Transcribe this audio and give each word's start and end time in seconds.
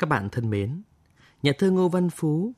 Các 0.00 0.06
bạn 0.06 0.28
thân 0.30 0.50
mến, 0.50 0.82
nhà 1.42 1.52
thơ 1.58 1.70
Ngô 1.70 1.88
Văn 1.88 2.10
Phú, 2.10 2.52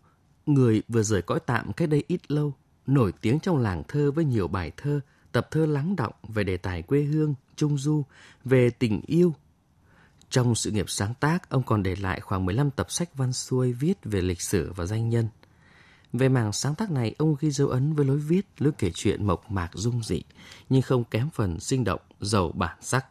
người 0.47 0.83
vừa 0.89 1.03
rời 1.03 1.23
cõi 1.23 1.41
tạm 1.47 1.73
cách 1.73 1.89
đây 1.89 2.05
ít 2.09 2.31
lâu, 2.31 2.55
nổi 2.87 3.13
tiếng 3.21 3.41
trong 3.41 3.59
làng 3.59 3.83
thơ 3.89 4.11
với 4.11 4.25
nhiều 4.25 4.49
bài 4.49 4.73
thơ, 4.77 5.01
tập 5.33 5.49
thơ 5.51 5.67
lắng 5.67 5.97
động 5.97 6.13
về 6.29 6.45
đề 6.45 6.57
tài 6.57 6.83
quê 6.83 7.03
hương, 7.03 7.35
trung 7.57 7.79
du, 7.79 8.05
về 8.45 8.71
tình 8.71 9.01
yêu. 9.07 9.35
Trong 10.31 10.55
sự 10.55 10.71
nghiệp 10.71 10.85
sáng 10.89 11.15
tác, 11.21 11.51
ông 11.51 11.63
còn 11.63 11.83
để 11.83 11.97
lại 11.97 12.21
khoảng 12.21 12.45
15 12.45 12.71
tập 12.71 12.91
sách 12.91 13.17
văn 13.17 13.33
xuôi 13.33 13.73
viết 13.73 13.99
về 14.05 14.21
lịch 14.21 14.41
sử 14.41 14.73
và 14.73 14.87
danh 14.87 15.09
nhân. 15.09 15.29
Về 16.13 16.29
mảng 16.29 16.53
sáng 16.53 16.75
tác 16.75 16.91
này, 16.91 17.15
ông 17.19 17.37
ghi 17.41 17.51
dấu 17.51 17.69
ấn 17.69 17.93
với 17.95 18.05
lối 18.05 18.19
viết, 18.19 18.47
lối 18.59 18.73
kể 18.79 18.91
chuyện 18.95 19.27
mộc 19.27 19.51
mạc 19.51 19.71
dung 19.75 20.03
dị, 20.03 20.23
nhưng 20.69 20.83
không 20.83 21.05
kém 21.05 21.31
phần 21.31 21.61
sinh 21.61 21.85
động, 21.85 22.01
giàu 22.21 22.53
bản 22.53 22.79
sắc. 22.81 23.07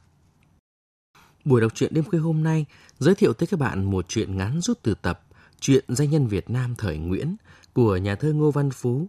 Buổi 1.46 1.62
đọc 1.62 1.72
truyện 1.76 1.94
đêm 1.94 2.04
khuya 2.04 2.20
hôm 2.20 2.44
nay 2.44 2.66
giới 3.02 3.16
thiệu 3.16 3.34
tới 3.34 3.48
các 3.48 3.60
bạn 3.60 3.92
một 3.92 4.06
truyện 4.08 4.38
ngắn 4.38 4.62
rút 4.62 4.80
từ 4.82 4.94
tập 5.02 5.22
Chuyện 5.60 5.86
danh 5.88 6.10
nhân 6.10 6.28
Việt 6.28 6.50
Nam 6.50 6.76
thời 6.78 6.98
Nguyễn 6.98 7.36
của 7.74 7.98
nhà 7.98 8.16
thơ 8.16 8.34
Ngô 8.34 8.52
Văn 8.52 8.72
Phú. 8.72 9.08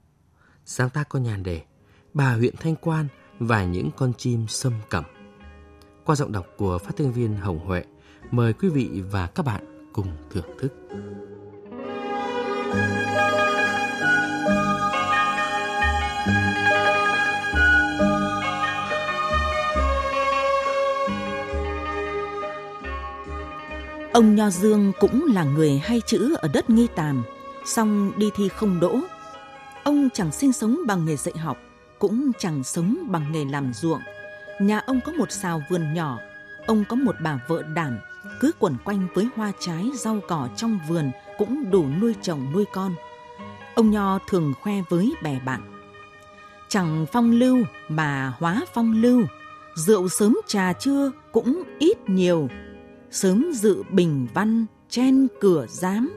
Sáng 0.66 0.90
tác 0.90 1.08
có 1.08 1.18
nhàn 1.18 1.42
đề 1.42 1.62
Bà 2.14 2.34
huyện 2.34 2.56
Thanh 2.56 2.76
Quan 2.76 3.08
và 3.38 3.64
những 3.64 3.90
con 3.96 4.12
chim 4.18 4.46
sâm 4.48 4.72
cẩm. 4.90 5.04
Qua 6.04 6.14
giọng 6.16 6.32
đọc 6.32 6.46
của 6.56 6.78
phát 6.78 6.96
thanh 6.96 7.12
viên 7.12 7.36
Hồng 7.36 7.58
Huệ, 7.58 7.84
mời 8.30 8.52
quý 8.52 8.68
vị 8.68 9.02
và 9.10 9.26
các 9.26 9.46
bạn 9.46 9.90
cùng 9.92 10.16
thưởng 10.30 10.56
thức. 10.58 10.72
Ông 24.12 24.34
Nho 24.34 24.50
Dương 24.50 24.92
cũng 25.00 25.26
là 25.34 25.44
người 25.44 25.78
hay 25.78 26.00
chữ 26.06 26.34
ở 26.34 26.48
đất 26.48 26.70
Nghi 26.70 26.86
Tàm, 26.96 27.22
song 27.64 28.12
đi 28.16 28.30
thi 28.34 28.48
không 28.48 28.80
đỗ. 28.80 29.00
Ông 29.84 30.08
chẳng 30.14 30.32
sinh 30.32 30.52
sống 30.52 30.78
bằng 30.86 31.04
nghề 31.04 31.16
dạy 31.16 31.34
học, 31.38 31.56
cũng 31.98 32.32
chẳng 32.38 32.64
sống 32.64 32.96
bằng 33.10 33.32
nghề 33.32 33.44
làm 33.44 33.72
ruộng. 33.72 34.00
Nhà 34.60 34.78
ông 34.78 35.00
có 35.06 35.12
một 35.12 35.32
xào 35.32 35.62
vườn 35.70 35.94
nhỏ, 35.94 36.18
ông 36.66 36.84
có 36.88 36.96
một 36.96 37.16
bà 37.22 37.38
vợ 37.48 37.62
đảm, 37.74 37.98
cứ 38.40 38.50
quẩn 38.58 38.76
quanh 38.84 39.06
với 39.14 39.28
hoa 39.36 39.52
trái, 39.58 39.90
rau 39.94 40.20
cỏ 40.28 40.48
trong 40.56 40.78
vườn 40.88 41.10
cũng 41.38 41.70
đủ 41.70 41.86
nuôi 42.00 42.14
chồng 42.22 42.52
nuôi 42.52 42.64
con. 42.72 42.94
Ông 43.74 43.90
Nho 43.90 44.18
thường 44.28 44.52
khoe 44.60 44.74
với 44.88 45.12
bè 45.22 45.40
bạn. 45.46 45.60
Chẳng 46.68 47.06
phong 47.12 47.30
lưu 47.30 47.58
mà 47.88 48.32
hóa 48.38 48.60
phong 48.74 49.02
lưu, 49.02 49.22
rượu 49.74 50.08
sớm 50.08 50.38
trà 50.46 50.72
trưa 50.72 51.10
cũng 51.32 51.62
ít 51.78 52.08
nhiều, 52.08 52.48
sớm 53.12 53.52
dự 53.54 53.82
bình 53.90 54.26
văn 54.34 54.66
chen 54.88 55.28
cửa 55.40 55.66
giám, 55.68 56.12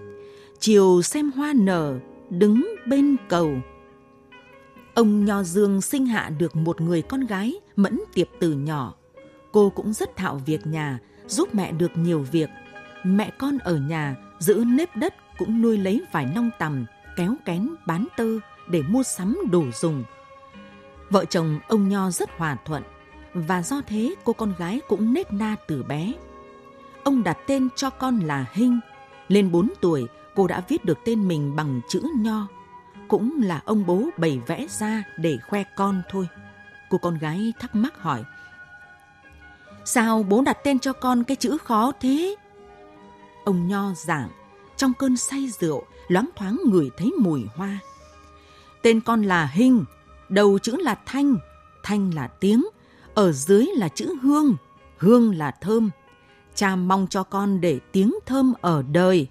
chiều 0.60 1.02
xem 1.02 1.32
hoa 1.32 1.54
nở 1.56 2.00
đứng 2.30 2.76
bên 2.88 3.16
cầu. 3.30 3.52
Ông 4.94 5.26
nho 5.26 5.44
dương 5.44 5.82
sinh 5.82 6.06
hạ 6.06 6.32
được 6.38 6.56
một 6.56 6.82
người 6.82 7.02
con 7.02 7.22
gái 7.26 7.54
mẫn 7.76 8.00
tiệp 8.14 8.28
từ 8.40 8.54
nhỏ. 8.54 8.94
Cô 9.52 9.70
cũng 9.70 9.94
rất 9.94 10.16
thạo 10.16 10.42
việc 10.46 10.68
nhà, 10.68 11.00
giúp 11.28 11.56
mẹ 11.56 11.72
được 11.72 11.92
nhiều 11.96 12.26
việc. 12.32 12.50
Mẹ 13.04 13.32
con 13.38 13.58
ở 13.58 13.78
nhà 13.78 14.16
giữ 14.40 14.64
nếp 14.68 14.96
đất 14.96 15.14
cũng 15.38 15.62
nuôi 15.62 15.78
lấy 15.78 16.02
vài 16.12 16.26
nong 16.36 16.50
tằm, 16.60 16.86
kéo 17.18 17.36
kén 17.46 17.70
bán 17.88 18.08
tơ 18.18 18.40
để 18.70 18.82
mua 18.82 19.04
sắm 19.04 19.38
đủ 19.52 19.66
dùng. 19.74 20.04
Vợ 21.10 21.26
chồng 21.26 21.60
ông 21.68 21.90
nho 21.90 22.12
rất 22.12 22.30
hòa 22.38 22.58
thuận 22.66 22.84
và 23.34 23.64
do 23.64 23.82
thế 23.88 24.16
cô 24.24 24.34
con 24.34 24.54
gái 24.58 24.82
cũng 24.88 25.14
nết 25.14 25.34
na 25.34 25.56
từ 25.68 25.84
bé 25.84 26.14
ông 27.06 27.24
đặt 27.24 27.38
tên 27.48 27.70
cho 27.76 27.90
con 27.90 28.20
là 28.20 28.46
Hinh. 28.54 28.80
Lên 29.28 29.52
4 29.52 29.70
tuổi, 29.82 30.08
cô 30.36 30.48
đã 30.48 30.64
viết 30.68 30.86
được 30.86 30.98
tên 31.06 31.28
mình 31.28 31.56
bằng 31.56 31.82
chữ 31.90 32.02
nho. 32.20 32.48
Cũng 33.08 33.42
là 33.44 33.62
ông 33.66 33.86
bố 33.86 34.10
bày 34.18 34.42
vẽ 34.48 34.68
ra 34.70 35.04
để 35.18 35.38
khoe 35.50 35.64
con 35.76 36.02
thôi. 36.10 36.28
Cô 36.90 36.98
con 36.98 37.18
gái 37.18 37.54
thắc 37.60 37.76
mắc 37.76 38.02
hỏi. 38.02 38.24
Sao 39.86 40.24
bố 40.24 40.42
đặt 40.42 40.58
tên 40.64 40.80
cho 40.80 40.94
con 40.94 41.24
cái 41.24 41.36
chữ 41.36 41.58
khó 41.58 41.92
thế? 42.00 42.36
Ông 43.46 43.68
nho 43.68 43.94
giảng, 43.96 44.30
trong 44.78 44.94
cơn 44.94 45.18
say 45.18 45.50
rượu, 45.60 45.86
loáng 46.08 46.30
thoáng 46.36 46.58
ngửi 46.66 46.90
thấy 46.98 47.12
mùi 47.20 47.46
hoa. 47.56 47.80
Tên 48.82 49.02
con 49.02 49.24
là 49.24 49.46
Hinh, 49.46 49.86
đầu 50.30 50.60
chữ 50.60 50.78
là 50.80 50.96
Thanh, 51.06 51.36
Thanh 51.84 52.14
là 52.14 52.28
tiếng, 52.28 52.66
ở 53.14 53.32
dưới 53.32 53.66
là 53.66 53.90
chữ 53.90 54.16
Hương, 54.22 54.56
Hương 54.98 55.36
là 55.36 55.52
thơm, 55.52 55.90
cha 56.56 56.76
mong 56.76 57.08
cho 57.10 57.24
con 57.24 57.62
để 57.62 57.80
tiếng 57.92 58.16
thơm 58.26 58.54
ở 58.62 58.84
đời. 58.92 59.28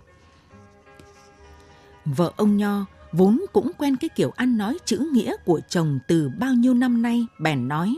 Vợ 2.04 2.32
ông 2.36 2.56
Nho 2.56 2.84
vốn 3.12 3.44
cũng 3.52 3.72
quen 3.78 3.96
cái 3.96 4.08
kiểu 4.08 4.30
ăn 4.36 4.58
nói 4.58 4.78
chữ 4.84 5.08
nghĩa 5.12 5.36
của 5.44 5.60
chồng 5.68 5.98
từ 6.08 6.30
bao 6.38 6.54
nhiêu 6.54 6.74
năm 6.74 7.02
nay, 7.02 7.26
bèn 7.40 7.68
nói. 7.68 7.96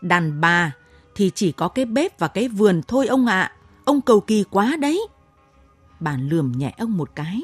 Đàn 0.00 0.40
bà 0.40 0.72
thì 1.14 1.30
chỉ 1.34 1.52
có 1.52 1.68
cái 1.68 1.84
bếp 1.84 2.18
và 2.18 2.28
cái 2.28 2.48
vườn 2.48 2.80
thôi 2.88 3.06
ông 3.06 3.26
ạ, 3.26 3.52
ông 3.84 4.00
cầu 4.00 4.20
kỳ 4.20 4.44
quá 4.50 4.76
đấy. 4.80 5.06
Bà 6.00 6.16
lườm 6.16 6.52
nhẹ 6.52 6.74
ông 6.78 6.96
một 6.96 7.10
cái, 7.14 7.42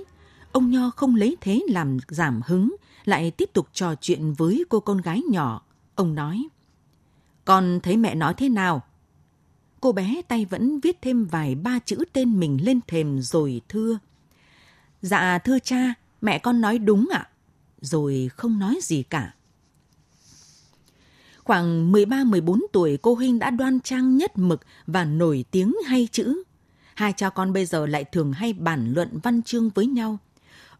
ông 0.52 0.70
Nho 0.70 0.90
không 0.90 1.14
lấy 1.14 1.36
thế 1.40 1.60
làm 1.68 1.98
giảm 2.08 2.40
hứng, 2.46 2.76
lại 3.04 3.30
tiếp 3.30 3.50
tục 3.52 3.68
trò 3.72 3.94
chuyện 4.00 4.32
với 4.32 4.64
cô 4.68 4.80
con 4.80 4.98
gái 4.98 5.22
nhỏ. 5.30 5.62
Ông 5.94 6.14
nói, 6.14 6.48
con 7.44 7.80
thấy 7.82 7.96
mẹ 7.96 8.14
nói 8.14 8.34
thế 8.34 8.48
nào? 8.48 8.82
Cô 9.82 9.92
bé 9.92 10.22
tay 10.28 10.44
vẫn 10.44 10.80
viết 10.80 10.98
thêm 11.02 11.24
vài 11.24 11.54
ba 11.54 11.78
chữ 11.78 12.04
tên 12.12 12.40
mình 12.40 12.58
lên 12.64 12.80
thềm 12.86 13.20
rồi 13.20 13.60
thưa. 13.68 13.98
Dạ 15.00 15.38
thưa 15.38 15.58
cha, 15.58 15.94
mẹ 16.20 16.38
con 16.38 16.60
nói 16.60 16.78
đúng 16.78 17.08
ạ. 17.12 17.28
Rồi 17.80 18.30
không 18.36 18.58
nói 18.58 18.78
gì 18.82 19.02
cả. 19.02 19.34
Khoảng 21.44 21.92
13-14 21.92 22.60
tuổi 22.72 22.98
cô 23.02 23.14
Huynh 23.14 23.38
đã 23.38 23.50
đoan 23.50 23.80
trang 23.80 24.16
nhất 24.16 24.38
mực 24.38 24.60
và 24.86 25.04
nổi 25.04 25.44
tiếng 25.50 25.74
hay 25.86 26.08
chữ. 26.12 26.42
Hai 26.94 27.12
cha 27.16 27.30
con 27.30 27.52
bây 27.52 27.66
giờ 27.66 27.86
lại 27.86 28.04
thường 28.04 28.32
hay 28.32 28.52
bản 28.52 28.92
luận 28.92 29.08
văn 29.22 29.42
chương 29.42 29.70
với 29.70 29.86
nhau. 29.86 30.18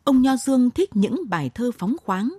Ông 0.05 0.23
Nho 0.23 0.37
Dương 0.37 0.71
thích 0.71 0.97
những 0.97 1.23
bài 1.29 1.51
thơ 1.55 1.71
phóng 1.79 1.97
khoáng. 2.05 2.39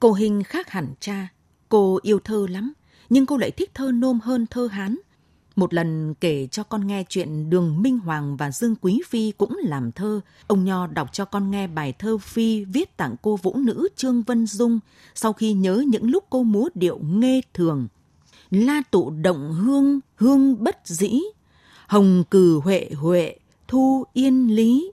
Cô 0.00 0.12
Hình 0.12 0.42
khác 0.42 0.70
hẳn 0.70 0.94
cha. 1.00 1.28
Cô 1.68 1.98
yêu 2.02 2.18
thơ 2.24 2.46
lắm, 2.50 2.72
nhưng 3.10 3.26
cô 3.26 3.36
lại 3.36 3.50
thích 3.50 3.70
thơ 3.74 3.90
nôm 3.92 4.20
hơn 4.20 4.46
thơ 4.46 4.66
Hán. 4.66 4.96
Một 5.56 5.74
lần 5.74 6.14
kể 6.14 6.48
cho 6.50 6.62
con 6.62 6.86
nghe 6.86 7.04
chuyện 7.08 7.50
Đường 7.50 7.82
Minh 7.82 7.98
Hoàng 7.98 8.36
và 8.36 8.50
Dương 8.50 8.74
Quý 8.80 9.02
Phi 9.08 9.32
cũng 9.32 9.56
làm 9.62 9.92
thơ. 9.92 10.20
Ông 10.46 10.64
Nho 10.64 10.86
đọc 10.86 11.12
cho 11.12 11.24
con 11.24 11.50
nghe 11.50 11.66
bài 11.66 11.92
thơ 11.92 12.18
Phi 12.18 12.64
viết 12.64 12.96
tặng 12.96 13.14
cô 13.22 13.36
vũ 13.36 13.56
nữ 13.56 13.88
Trương 13.96 14.22
Vân 14.22 14.46
Dung 14.46 14.80
sau 15.14 15.32
khi 15.32 15.52
nhớ 15.52 15.84
những 15.88 16.10
lúc 16.10 16.24
cô 16.30 16.42
múa 16.42 16.68
điệu 16.74 16.98
nghe 17.02 17.40
thường. 17.54 17.88
La 18.50 18.82
tụ 18.90 19.10
động 19.10 19.52
hương, 19.52 20.00
hương 20.16 20.64
bất 20.64 20.78
dĩ. 20.84 21.20
Hồng 21.86 22.24
cử 22.30 22.60
huệ 22.64 22.90
huệ, 22.96 23.36
thu 23.68 24.04
yên 24.12 24.56
lý. 24.56 24.92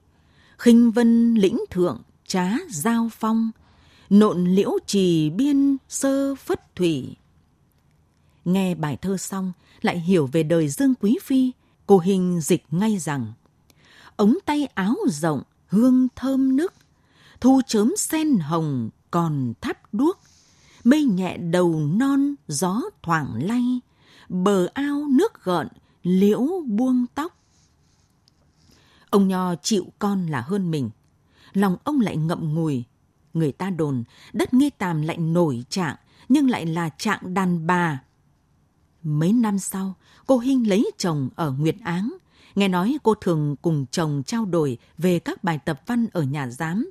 khinh 0.58 0.90
vân 0.90 1.34
lĩnh 1.34 1.58
thượng, 1.70 2.02
trá 2.26 2.50
giao 2.70 3.10
phong. 3.18 3.50
Nộn 4.10 4.44
liễu 4.44 4.78
trì 4.86 5.30
biên 5.30 5.76
sơ 5.88 6.34
phất 6.34 6.76
thủy. 6.76 7.16
Nghe 8.44 8.74
bài 8.74 8.96
thơ 8.96 9.16
xong, 9.16 9.52
lại 9.80 10.00
hiểu 10.00 10.26
về 10.26 10.42
đời 10.42 10.68
Dương 10.68 10.94
Quý 11.00 11.18
Phi, 11.22 11.52
cô 11.86 11.98
Hình 11.98 12.40
dịch 12.40 12.64
ngay 12.70 12.98
rằng 12.98 13.32
ống 14.16 14.38
tay 14.44 14.66
áo 14.66 14.96
rộng, 15.08 15.42
hương 15.66 16.08
thơm 16.16 16.56
nức, 16.56 16.74
thu 17.40 17.60
chớm 17.66 17.94
sen 17.98 18.38
hồng 18.38 18.90
còn 19.10 19.52
thắp 19.60 19.94
đuốc, 19.94 20.20
mây 20.84 21.04
nhẹ 21.04 21.36
đầu 21.36 21.80
non 21.94 22.34
gió 22.48 22.80
thoảng 23.02 23.46
lay, 23.46 23.80
bờ 24.28 24.66
ao 24.74 25.06
nước 25.10 25.44
gợn, 25.44 25.68
liễu 26.02 26.46
buông 26.66 27.06
tóc. 27.14 27.38
Ông 29.10 29.28
Nho 29.28 29.54
chịu 29.54 29.86
con 29.98 30.26
là 30.26 30.40
hơn 30.40 30.70
mình. 30.70 30.90
Lòng 31.52 31.76
ông 31.84 32.00
lại 32.00 32.16
ngậm 32.16 32.54
ngùi. 32.54 32.84
Người 33.34 33.52
ta 33.52 33.70
đồn, 33.70 34.04
đất 34.32 34.54
nghi 34.54 34.70
tàm 34.70 35.02
lại 35.02 35.16
nổi 35.16 35.64
trạng, 35.68 35.96
nhưng 36.28 36.50
lại 36.50 36.66
là 36.66 36.88
trạng 36.88 37.34
đàn 37.34 37.66
bà. 37.66 38.02
Mấy 39.02 39.32
năm 39.32 39.58
sau, 39.58 39.94
cô 40.26 40.38
Hinh 40.38 40.68
lấy 40.68 40.90
chồng 40.98 41.28
ở 41.34 41.50
Nguyệt 41.50 41.76
Áng. 41.84 42.16
Nghe 42.54 42.68
nói 42.68 42.98
cô 43.02 43.14
thường 43.14 43.56
cùng 43.62 43.86
chồng 43.90 44.22
trao 44.26 44.44
đổi 44.44 44.78
về 44.98 45.18
các 45.18 45.44
bài 45.44 45.58
tập 45.64 45.82
văn 45.86 46.06
ở 46.12 46.22
nhà 46.22 46.48
giám. 46.48 46.90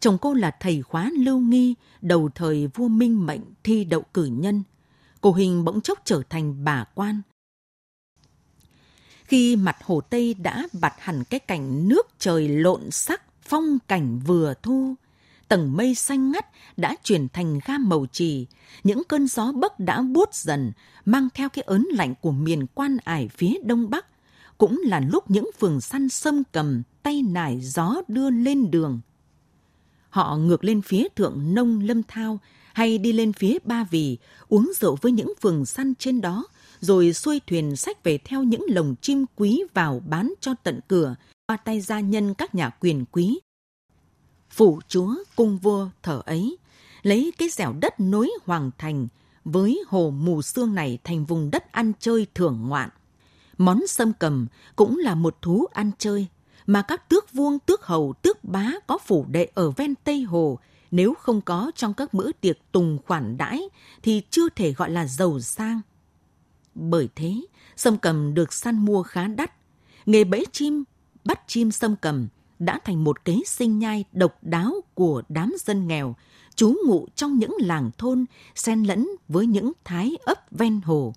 Chồng 0.00 0.18
cô 0.20 0.34
là 0.34 0.56
thầy 0.60 0.82
khóa 0.82 1.10
lưu 1.18 1.38
nghi, 1.38 1.74
đầu 2.00 2.30
thời 2.34 2.66
vua 2.66 2.88
Minh 2.88 3.26
Mệnh 3.26 3.40
thi 3.64 3.84
đậu 3.84 4.02
cử 4.14 4.24
nhân. 4.24 4.62
Cô 5.20 5.32
Hình 5.32 5.64
bỗng 5.64 5.80
chốc 5.80 5.98
trở 6.04 6.22
thành 6.30 6.64
bà 6.64 6.84
quan. 6.94 7.22
Khi 9.24 9.56
mặt 9.56 9.76
hồ 9.84 10.00
Tây 10.00 10.34
đã 10.34 10.68
bặt 10.80 10.94
hẳn 10.98 11.24
cái 11.30 11.40
cảnh 11.40 11.88
nước 11.88 12.06
trời 12.18 12.48
lộn 12.48 12.90
sắc, 12.90 13.22
phong 13.42 13.78
cảnh 13.88 14.20
vừa 14.26 14.54
thu, 14.62 14.94
tầng 15.48 15.76
mây 15.76 15.94
xanh 15.94 16.32
ngắt 16.32 16.46
đã 16.76 16.96
chuyển 17.02 17.28
thành 17.32 17.60
gam 17.64 17.88
màu 17.88 18.06
trì, 18.12 18.46
những 18.84 19.02
cơn 19.08 19.28
gió 19.28 19.52
bấc 19.52 19.80
đã 19.80 20.02
buốt 20.02 20.34
dần, 20.34 20.72
mang 21.04 21.28
theo 21.34 21.48
cái 21.48 21.62
ớn 21.62 21.86
lạnh 21.92 22.14
của 22.20 22.32
miền 22.32 22.66
quan 22.66 22.96
ải 23.04 23.28
phía 23.28 23.54
đông 23.64 23.90
bắc, 23.90 24.06
cũng 24.58 24.80
là 24.84 25.00
lúc 25.00 25.30
những 25.30 25.50
phường 25.58 25.80
săn 25.80 26.08
sâm 26.08 26.42
cầm, 26.52 26.82
tay 27.02 27.22
nải 27.22 27.60
gió 27.60 27.94
đưa 28.08 28.30
lên 28.30 28.70
đường. 28.70 29.00
Họ 30.10 30.36
ngược 30.36 30.64
lên 30.64 30.82
phía 30.82 31.08
thượng 31.16 31.54
nông 31.54 31.80
lâm 31.80 32.02
thao 32.02 32.38
hay 32.72 32.98
đi 32.98 33.12
lên 33.12 33.32
phía 33.32 33.58
ba 33.64 33.84
vì, 33.90 34.18
uống 34.48 34.72
rượu 34.80 34.96
với 35.02 35.12
những 35.12 35.32
phường 35.40 35.66
săn 35.66 35.94
trên 35.94 36.20
đó, 36.20 36.46
rồi 36.80 37.12
xuôi 37.12 37.40
thuyền 37.46 37.76
sách 37.76 38.04
về 38.04 38.18
theo 38.24 38.42
những 38.42 38.62
lồng 38.68 38.94
chim 39.00 39.24
quý 39.36 39.62
vào 39.74 40.02
bán 40.08 40.34
cho 40.40 40.54
tận 40.62 40.80
cửa, 40.88 41.14
qua 41.46 41.56
tay 41.56 41.80
gia 41.80 42.00
nhân 42.00 42.34
các 42.34 42.54
nhà 42.54 42.70
quyền 42.80 43.04
quý. 43.12 43.38
Phủ 44.50 44.80
chúa 44.88 45.14
cung 45.36 45.58
vua 45.58 45.88
thở 46.02 46.22
ấy, 46.26 46.56
lấy 47.02 47.32
cái 47.38 47.48
dẻo 47.48 47.72
đất 47.72 48.00
nối 48.00 48.30
hoàng 48.44 48.70
thành 48.78 49.08
với 49.44 49.82
hồ 49.88 50.10
mù 50.10 50.42
sương 50.42 50.74
này 50.74 50.98
thành 51.04 51.24
vùng 51.24 51.50
đất 51.50 51.72
ăn 51.72 51.92
chơi 52.00 52.26
thưởng 52.34 52.68
ngoạn. 52.68 52.88
Món 53.58 53.86
sâm 53.86 54.12
cầm 54.12 54.46
cũng 54.76 54.98
là 54.98 55.14
một 55.14 55.42
thú 55.42 55.66
ăn 55.72 55.90
chơi 55.98 56.26
mà 56.66 56.82
các 56.82 57.08
tước 57.08 57.32
vuông, 57.32 57.58
tước 57.58 57.84
hầu, 57.84 58.14
tước 58.22 58.44
bá 58.44 58.72
có 58.86 58.98
phủ 58.98 59.26
đệ 59.28 59.48
ở 59.54 59.70
ven 59.70 59.94
Tây 60.04 60.22
Hồ 60.22 60.58
nếu 60.90 61.14
không 61.14 61.40
có 61.40 61.72
trong 61.74 61.94
các 61.94 62.14
bữa 62.14 62.32
tiệc 62.32 62.58
tùng 62.72 62.98
khoản 63.06 63.36
đãi 63.36 63.62
thì 64.02 64.22
chưa 64.30 64.48
thể 64.48 64.72
gọi 64.72 64.90
là 64.90 65.06
giàu 65.06 65.40
sang. 65.40 65.80
Bởi 66.74 67.08
thế, 67.14 67.40
sâm 67.76 67.98
cầm 67.98 68.34
được 68.34 68.52
săn 68.52 68.84
mua 68.84 69.02
khá 69.02 69.26
đắt. 69.26 69.52
Nghề 70.06 70.24
bẫy 70.24 70.44
chim, 70.52 70.84
bắt 71.24 71.40
chim 71.46 71.70
sâm 71.70 71.96
cầm 71.96 72.28
đã 72.58 72.78
thành 72.84 73.04
một 73.04 73.24
kế 73.24 73.40
sinh 73.46 73.78
nhai 73.78 74.04
độc 74.12 74.38
đáo 74.42 74.74
của 74.94 75.22
đám 75.28 75.54
dân 75.64 75.88
nghèo, 75.88 76.16
trú 76.54 76.74
ngụ 76.86 77.06
trong 77.14 77.38
những 77.38 77.56
làng 77.58 77.90
thôn, 77.98 78.24
xen 78.54 78.82
lẫn 78.82 79.08
với 79.28 79.46
những 79.46 79.72
thái 79.84 80.16
ấp 80.24 80.50
ven 80.50 80.80
hồ. 80.84 81.14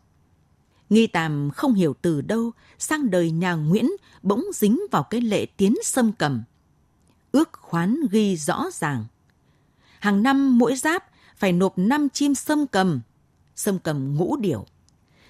Nghi 0.90 1.08
Tàm 1.08 1.52
không 1.52 1.74
hiểu 1.74 1.96
từ 2.02 2.22
đâu, 2.22 2.52
sang 2.80 3.10
đời 3.10 3.32
nhà 3.32 3.54
Nguyễn 3.54 3.92
bỗng 4.24 4.44
dính 4.54 4.80
vào 4.92 5.04
cái 5.04 5.22
lệ 5.22 5.46
tiến 5.46 5.76
xâm 5.84 6.12
cầm. 6.12 6.44
Ước 7.32 7.50
khoán 7.54 8.00
ghi 8.12 8.38
rõ 8.38 8.66
ràng. 8.74 9.06
Hàng 10.00 10.24
năm 10.24 10.58
mỗi 10.58 10.76
giáp 10.76 11.04
phải 11.38 11.54
nộp 11.54 11.78
5 11.78 12.10
chim 12.10 12.36
sâm 12.36 12.68
cầm, 12.68 13.02
sâm 13.56 13.80
cầm 13.80 14.16
ngũ 14.16 14.36
điểu. 14.38 14.66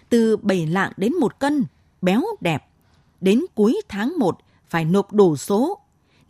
Từ 0.10 0.38
7 0.38 0.68
lạng 0.68 0.92
đến 0.98 1.14
một 1.20 1.40
cân, 1.40 1.66
béo 2.02 2.24
đẹp. 2.42 2.68
Đến 3.22 3.42
cuối 3.56 3.82
tháng 3.90 4.14
1 4.20 4.38
phải 4.70 4.86
nộp 4.86 5.14
đủ 5.14 5.36
số. 5.38 5.81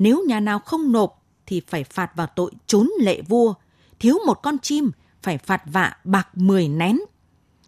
Nếu 0.01 0.23
nhà 0.27 0.39
nào 0.39 0.59
không 0.59 0.91
nộp 0.91 1.23
thì 1.45 1.61
phải 1.67 1.83
phạt 1.83 2.11
vào 2.15 2.27
tội 2.27 2.51
trốn 2.67 2.89
lệ 2.99 3.21
vua. 3.21 3.53
Thiếu 3.99 4.17
một 4.25 4.39
con 4.43 4.59
chim 4.59 4.91
phải 5.21 5.37
phạt 5.37 5.61
vạ 5.65 5.97
bạc 6.03 6.37
10 6.37 6.67
nén. 6.67 6.99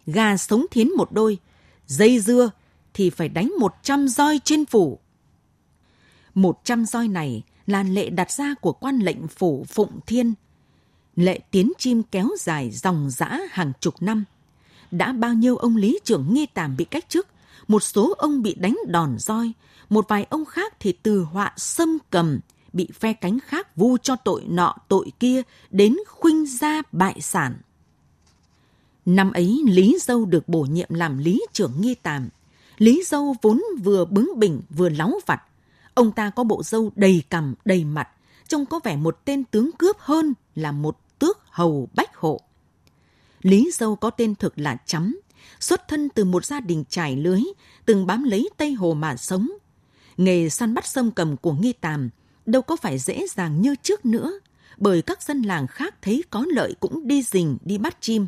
Gà 0.06 0.36
sống 0.36 0.66
thiến 0.70 0.90
một 0.96 1.12
đôi, 1.12 1.38
dây 1.86 2.20
dưa 2.20 2.50
thì 2.94 3.10
phải 3.10 3.28
đánh 3.28 3.52
100 3.58 4.08
roi 4.08 4.40
trên 4.44 4.66
phủ. 4.66 4.98
100 6.34 6.84
roi 6.84 7.08
này 7.08 7.42
là 7.66 7.82
lệ 7.82 8.10
đặt 8.10 8.30
ra 8.30 8.54
của 8.60 8.72
quan 8.72 8.98
lệnh 8.98 9.28
phủ 9.28 9.64
Phụng 9.68 10.00
Thiên. 10.06 10.34
Lệ 11.16 11.40
tiến 11.50 11.72
chim 11.78 12.02
kéo 12.02 12.28
dài 12.38 12.70
dòng 12.70 13.10
dã 13.10 13.38
hàng 13.50 13.72
chục 13.80 13.94
năm. 14.00 14.24
Đã 14.90 15.12
bao 15.12 15.34
nhiêu 15.34 15.56
ông 15.56 15.76
lý 15.76 15.98
trưởng 16.04 16.34
nghi 16.34 16.46
tàm 16.46 16.76
bị 16.76 16.84
cách 16.84 17.08
chức, 17.08 17.26
một 17.68 17.82
số 17.82 18.14
ông 18.18 18.42
bị 18.42 18.54
đánh 18.54 18.76
đòn 18.86 19.16
roi, 19.18 19.52
một 19.88 20.08
vài 20.08 20.26
ông 20.30 20.44
khác 20.44 20.74
thì 20.80 20.92
từ 21.02 21.22
họa 21.22 21.52
xâm 21.56 21.98
cầm, 22.10 22.40
bị 22.72 22.88
phe 22.94 23.12
cánh 23.12 23.40
khác 23.40 23.76
vu 23.76 23.96
cho 23.98 24.16
tội 24.16 24.44
nọ 24.48 24.74
tội 24.88 25.12
kia 25.20 25.42
đến 25.70 25.96
khuynh 26.08 26.46
gia 26.46 26.82
bại 26.92 27.20
sản. 27.20 27.54
Năm 29.06 29.32
ấy 29.32 29.62
Lý 29.66 29.98
Dâu 30.00 30.24
được 30.24 30.48
bổ 30.48 30.62
nhiệm 30.62 30.94
làm 30.94 31.18
Lý 31.18 31.40
trưởng 31.52 31.72
nghi 31.80 31.94
tàm. 31.94 32.28
Lý 32.78 33.02
Dâu 33.06 33.36
vốn 33.42 33.62
vừa 33.82 34.04
bướng 34.04 34.38
bỉnh 34.38 34.60
vừa 34.70 34.88
láo 34.88 35.12
vặt. 35.26 35.42
Ông 35.94 36.12
ta 36.12 36.30
có 36.30 36.44
bộ 36.44 36.62
dâu 36.62 36.92
đầy 36.96 37.22
cằm, 37.30 37.54
đầy 37.64 37.84
mặt, 37.84 38.08
trông 38.48 38.66
có 38.66 38.80
vẻ 38.84 38.96
một 38.96 39.24
tên 39.24 39.44
tướng 39.44 39.70
cướp 39.72 39.96
hơn 39.98 40.34
là 40.54 40.72
một 40.72 41.18
tước 41.18 41.38
hầu 41.50 41.88
bách 41.94 42.16
hộ. 42.16 42.40
Lý 43.42 43.70
Dâu 43.74 43.96
có 43.96 44.10
tên 44.10 44.34
thực 44.34 44.58
là 44.58 44.76
chấm 44.86 45.16
xuất 45.60 45.88
thân 45.88 46.08
từ 46.08 46.24
một 46.24 46.44
gia 46.44 46.60
đình 46.60 46.84
trải 46.88 47.16
lưới, 47.16 47.40
từng 47.86 48.06
bám 48.06 48.24
lấy 48.24 48.48
Tây 48.56 48.72
Hồ 48.72 48.94
mà 48.94 49.16
sống. 49.16 49.50
Nghề 50.16 50.48
săn 50.48 50.74
bắt 50.74 50.86
sâm 50.86 51.10
cầm 51.10 51.36
của 51.36 51.52
nghi 51.52 51.72
tàm 51.72 52.10
đâu 52.46 52.62
có 52.62 52.76
phải 52.76 52.98
dễ 52.98 53.26
dàng 53.30 53.60
như 53.60 53.74
trước 53.82 54.06
nữa, 54.06 54.32
bởi 54.76 55.02
các 55.02 55.22
dân 55.22 55.42
làng 55.42 55.66
khác 55.66 55.94
thấy 56.02 56.22
có 56.30 56.44
lợi 56.48 56.74
cũng 56.80 57.08
đi 57.08 57.22
rình 57.22 57.58
đi 57.64 57.78
bắt 57.78 57.96
chim 58.00 58.26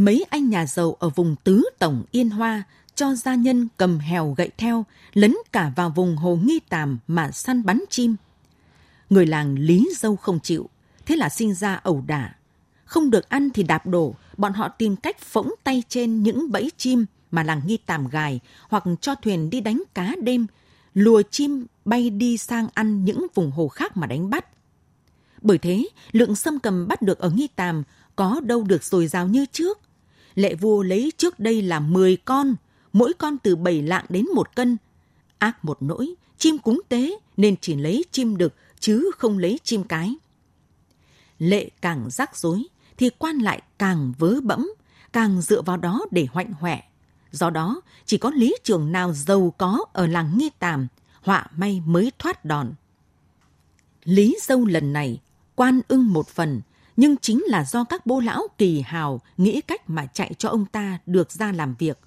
mấy 0.00 0.24
anh 0.30 0.50
nhà 0.50 0.66
giàu 0.66 0.96
ở 0.98 1.08
vùng 1.08 1.36
Tứ 1.44 1.62
Tổng 1.78 2.02
Yên 2.10 2.30
Hoa 2.30 2.62
cho 2.94 3.14
gia 3.14 3.34
nhân 3.34 3.68
cầm 3.76 3.98
hèo 3.98 4.34
gậy 4.36 4.50
theo, 4.58 4.84
lấn 5.12 5.34
cả 5.52 5.72
vào 5.76 5.90
vùng 5.90 6.16
hồ 6.16 6.38
nghi 6.44 6.60
tàm 6.68 6.98
mà 7.08 7.30
săn 7.30 7.64
bắn 7.64 7.80
chim. 7.90 8.16
Người 9.10 9.26
làng 9.26 9.58
Lý 9.58 9.88
Dâu 9.96 10.16
không 10.16 10.40
chịu, 10.40 10.68
thế 11.06 11.16
là 11.16 11.28
sinh 11.28 11.54
ra 11.54 11.74
ẩu 11.74 12.04
đả. 12.06 12.34
Không 12.90 13.10
được 13.10 13.28
ăn 13.28 13.50
thì 13.50 13.62
đạp 13.62 13.86
đổ, 13.86 14.14
bọn 14.36 14.52
họ 14.52 14.68
tìm 14.68 14.96
cách 14.96 15.18
phỗng 15.20 15.54
tay 15.64 15.82
trên 15.88 16.22
những 16.22 16.52
bẫy 16.52 16.70
chim 16.76 17.06
mà 17.30 17.42
làng 17.42 17.60
nghi 17.66 17.76
tàm 17.86 18.08
gài 18.08 18.40
hoặc 18.68 18.84
cho 19.00 19.14
thuyền 19.14 19.50
đi 19.50 19.60
đánh 19.60 19.82
cá 19.94 20.14
đêm, 20.22 20.46
lùa 20.94 21.22
chim 21.30 21.66
bay 21.84 22.10
đi 22.10 22.38
sang 22.38 22.68
ăn 22.74 23.04
những 23.04 23.26
vùng 23.34 23.50
hồ 23.50 23.68
khác 23.68 23.96
mà 23.96 24.06
đánh 24.06 24.30
bắt. 24.30 24.46
Bởi 25.42 25.58
thế, 25.58 25.88
lượng 26.12 26.34
sâm 26.34 26.58
cầm 26.58 26.88
bắt 26.88 27.02
được 27.02 27.18
ở 27.18 27.30
nghi 27.30 27.48
tàm 27.56 27.82
có 28.16 28.40
đâu 28.44 28.62
được 28.62 28.84
dồi 28.84 29.06
dào 29.06 29.26
như 29.28 29.46
trước. 29.52 29.80
Lệ 30.34 30.54
vua 30.54 30.82
lấy 30.82 31.12
trước 31.16 31.40
đây 31.40 31.62
là 31.62 31.80
10 31.80 32.16
con, 32.16 32.54
mỗi 32.92 33.12
con 33.12 33.38
từ 33.38 33.56
7 33.56 33.82
lạng 33.82 34.04
đến 34.08 34.26
một 34.34 34.56
cân. 34.56 34.76
Ác 35.38 35.64
một 35.64 35.82
nỗi, 35.82 36.14
chim 36.38 36.58
cúng 36.58 36.80
tế 36.88 37.18
nên 37.36 37.56
chỉ 37.60 37.74
lấy 37.74 38.04
chim 38.10 38.36
đực 38.36 38.54
chứ 38.80 39.10
không 39.18 39.38
lấy 39.38 39.58
chim 39.64 39.84
cái. 39.84 40.14
Lệ 41.38 41.70
càng 41.80 42.10
rắc 42.10 42.36
rối 42.36 42.62
thì 43.00 43.10
quan 43.18 43.38
lại 43.38 43.62
càng 43.78 44.12
vớ 44.18 44.40
bẫm, 44.42 44.72
càng 45.12 45.40
dựa 45.40 45.62
vào 45.62 45.76
đó 45.76 46.06
để 46.10 46.26
hoạnh 46.32 46.52
hoẹ. 46.52 46.82
Do 47.30 47.50
đó, 47.50 47.80
chỉ 48.04 48.18
có 48.18 48.30
lý 48.30 48.54
trường 48.64 48.92
nào 48.92 49.12
giàu 49.12 49.54
có 49.58 49.84
ở 49.92 50.06
làng 50.06 50.38
Nghi 50.38 50.50
Tàm, 50.58 50.86
họa 51.22 51.46
may 51.56 51.82
mới 51.86 52.12
thoát 52.18 52.44
đòn. 52.44 52.72
Lý 54.04 54.36
dâu 54.42 54.64
lần 54.64 54.92
này, 54.92 55.20
quan 55.54 55.80
ưng 55.88 56.12
một 56.12 56.28
phần, 56.28 56.60
nhưng 56.96 57.16
chính 57.16 57.44
là 57.46 57.64
do 57.64 57.84
các 57.84 58.06
bô 58.06 58.20
lão 58.20 58.42
kỳ 58.58 58.80
hào 58.80 59.20
nghĩ 59.36 59.60
cách 59.60 59.90
mà 59.90 60.06
chạy 60.06 60.34
cho 60.38 60.48
ông 60.48 60.66
ta 60.66 60.98
được 61.06 61.32
ra 61.32 61.52
làm 61.52 61.74
việc. 61.78 61.98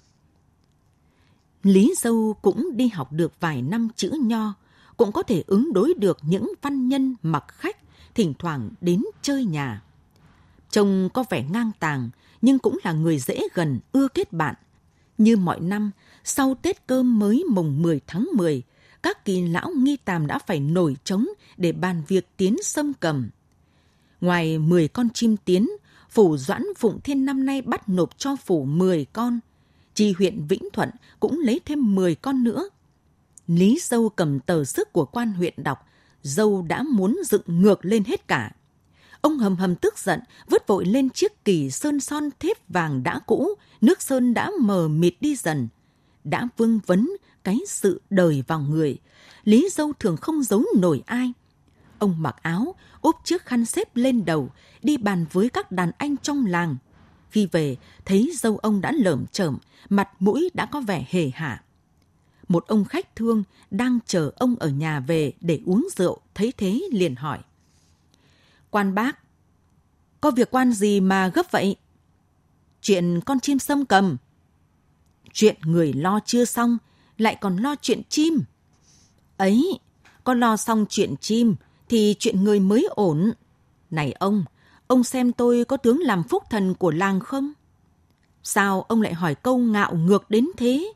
Lý 1.62 1.94
Dâu 1.96 2.36
cũng 2.42 2.70
đi 2.76 2.88
học 2.88 3.12
được 3.12 3.32
vài 3.40 3.62
năm 3.62 3.88
chữ 3.96 4.12
nho, 4.20 4.54
cũng 4.96 5.12
có 5.12 5.22
thể 5.22 5.44
ứng 5.46 5.72
đối 5.72 5.94
được 5.94 6.18
những 6.22 6.52
văn 6.62 6.88
nhân 6.88 7.14
mặc 7.22 7.44
khách 7.48 7.76
thỉnh 8.14 8.34
thoảng 8.38 8.70
đến 8.80 9.02
chơi 9.22 9.44
nhà. 9.44 9.82
Trông 10.74 11.08
có 11.14 11.24
vẻ 11.30 11.44
ngang 11.52 11.70
tàng, 11.78 12.10
nhưng 12.42 12.58
cũng 12.58 12.78
là 12.84 12.92
người 12.92 13.18
dễ 13.18 13.42
gần, 13.54 13.80
ưa 13.92 14.08
kết 14.08 14.32
bạn. 14.32 14.54
Như 15.18 15.36
mọi 15.36 15.60
năm, 15.60 15.90
sau 16.24 16.54
Tết 16.62 16.86
cơm 16.86 17.18
mới 17.18 17.44
mùng 17.50 17.82
10 17.82 18.00
tháng 18.06 18.28
10, 18.36 18.62
các 19.02 19.24
kỳ 19.24 19.48
lão 19.48 19.70
nghi 19.70 19.96
tàm 19.96 20.26
đã 20.26 20.38
phải 20.38 20.60
nổi 20.60 20.96
trống 21.04 21.26
để 21.56 21.72
bàn 21.72 22.02
việc 22.08 22.28
tiến 22.36 22.56
sâm 22.62 22.92
cầm. 23.00 23.30
Ngoài 24.20 24.58
10 24.58 24.88
con 24.88 25.08
chim 25.14 25.36
tiến, 25.44 25.68
phủ 26.10 26.36
Doãn 26.36 26.62
Phụng 26.76 27.00
Thiên 27.00 27.24
năm 27.24 27.46
nay 27.46 27.62
bắt 27.62 27.88
nộp 27.88 28.18
cho 28.18 28.36
phủ 28.36 28.64
10 28.64 29.04
con. 29.04 29.40
Chi 29.94 30.14
huyện 30.18 30.46
Vĩnh 30.46 30.68
Thuận 30.72 30.90
cũng 31.20 31.40
lấy 31.40 31.60
thêm 31.64 31.94
10 31.94 32.14
con 32.14 32.44
nữa. 32.44 32.68
Lý 33.46 33.78
Dâu 33.82 34.08
cầm 34.08 34.40
tờ 34.40 34.64
sức 34.64 34.92
của 34.92 35.04
quan 35.04 35.32
huyện 35.32 35.54
đọc, 35.56 35.86
Dâu 36.22 36.62
đã 36.68 36.82
muốn 36.82 37.20
dựng 37.26 37.42
ngược 37.46 37.84
lên 37.84 38.04
hết 38.04 38.28
cả. 38.28 38.52
Ông 39.24 39.38
hầm 39.38 39.56
hầm 39.56 39.74
tức 39.76 39.98
giận, 39.98 40.20
vứt 40.48 40.66
vội 40.66 40.84
lên 40.84 41.10
chiếc 41.10 41.44
kỳ 41.44 41.70
sơn 41.70 42.00
son 42.00 42.28
thép 42.40 42.68
vàng 42.68 43.02
đã 43.02 43.20
cũ, 43.26 43.54
nước 43.80 44.02
sơn 44.02 44.34
đã 44.34 44.50
mờ 44.60 44.88
mịt 44.88 45.14
đi 45.20 45.36
dần. 45.36 45.68
Đã 46.24 46.48
vương 46.56 46.80
vấn 46.86 47.10
cái 47.44 47.58
sự 47.68 48.00
đời 48.10 48.44
vào 48.46 48.60
người, 48.60 48.98
Lý 49.44 49.68
Dâu 49.72 49.92
thường 49.98 50.16
không 50.16 50.42
giấu 50.42 50.64
nổi 50.78 51.02
ai. 51.06 51.32
Ông 51.98 52.22
mặc 52.22 52.36
áo, 52.42 52.74
úp 53.00 53.16
chiếc 53.24 53.44
khăn 53.44 53.64
xếp 53.64 53.96
lên 53.96 54.24
đầu, 54.24 54.50
đi 54.82 54.96
bàn 54.96 55.26
với 55.32 55.48
các 55.48 55.72
đàn 55.72 55.90
anh 55.98 56.16
trong 56.16 56.46
làng. 56.46 56.76
Khi 57.30 57.48
về, 57.52 57.76
thấy 58.04 58.32
dâu 58.34 58.56
ông 58.56 58.80
đã 58.80 58.92
lởm 58.92 59.26
chởm, 59.26 59.58
mặt 59.88 60.08
mũi 60.20 60.50
đã 60.54 60.66
có 60.66 60.80
vẻ 60.80 61.06
hề 61.10 61.30
hả. 61.34 61.62
Một 62.48 62.66
ông 62.66 62.84
khách 62.84 63.16
thương 63.16 63.42
đang 63.70 63.98
chờ 64.06 64.30
ông 64.36 64.56
ở 64.58 64.68
nhà 64.68 65.00
về 65.00 65.32
để 65.40 65.60
uống 65.66 65.88
rượu, 65.96 66.20
thấy 66.34 66.52
thế 66.56 66.80
liền 66.92 67.14
hỏi. 67.14 67.38
Quan 68.74 68.94
bác, 68.94 69.18
có 70.20 70.30
việc 70.30 70.50
quan 70.50 70.72
gì 70.72 71.00
mà 71.00 71.28
gấp 71.28 71.50
vậy? 71.50 71.76
Chuyện 72.82 73.20
con 73.26 73.40
chim 73.40 73.58
sâm 73.58 73.84
cầm. 73.84 74.16
Chuyện 75.32 75.56
người 75.62 75.92
lo 75.92 76.20
chưa 76.24 76.44
xong, 76.44 76.78
lại 77.18 77.36
còn 77.40 77.56
lo 77.56 77.74
chuyện 77.82 78.02
chim. 78.08 78.44
Ấy, 79.36 79.78
con 80.24 80.40
lo 80.40 80.56
xong 80.56 80.86
chuyện 80.88 81.16
chim, 81.16 81.54
thì 81.88 82.14
chuyện 82.18 82.44
người 82.44 82.60
mới 82.60 82.86
ổn. 82.90 83.32
Này 83.90 84.12
ông, 84.12 84.44
ông 84.86 85.04
xem 85.04 85.32
tôi 85.32 85.64
có 85.64 85.76
tướng 85.76 86.00
làm 86.00 86.22
phúc 86.22 86.42
thần 86.50 86.74
của 86.74 86.90
làng 86.90 87.20
không? 87.20 87.52
Sao 88.42 88.82
ông 88.82 89.02
lại 89.02 89.14
hỏi 89.14 89.34
câu 89.34 89.58
ngạo 89.58 89.94
ngược 89.94 90.30
đến 90.30 90.46
thế? 90.56 90.92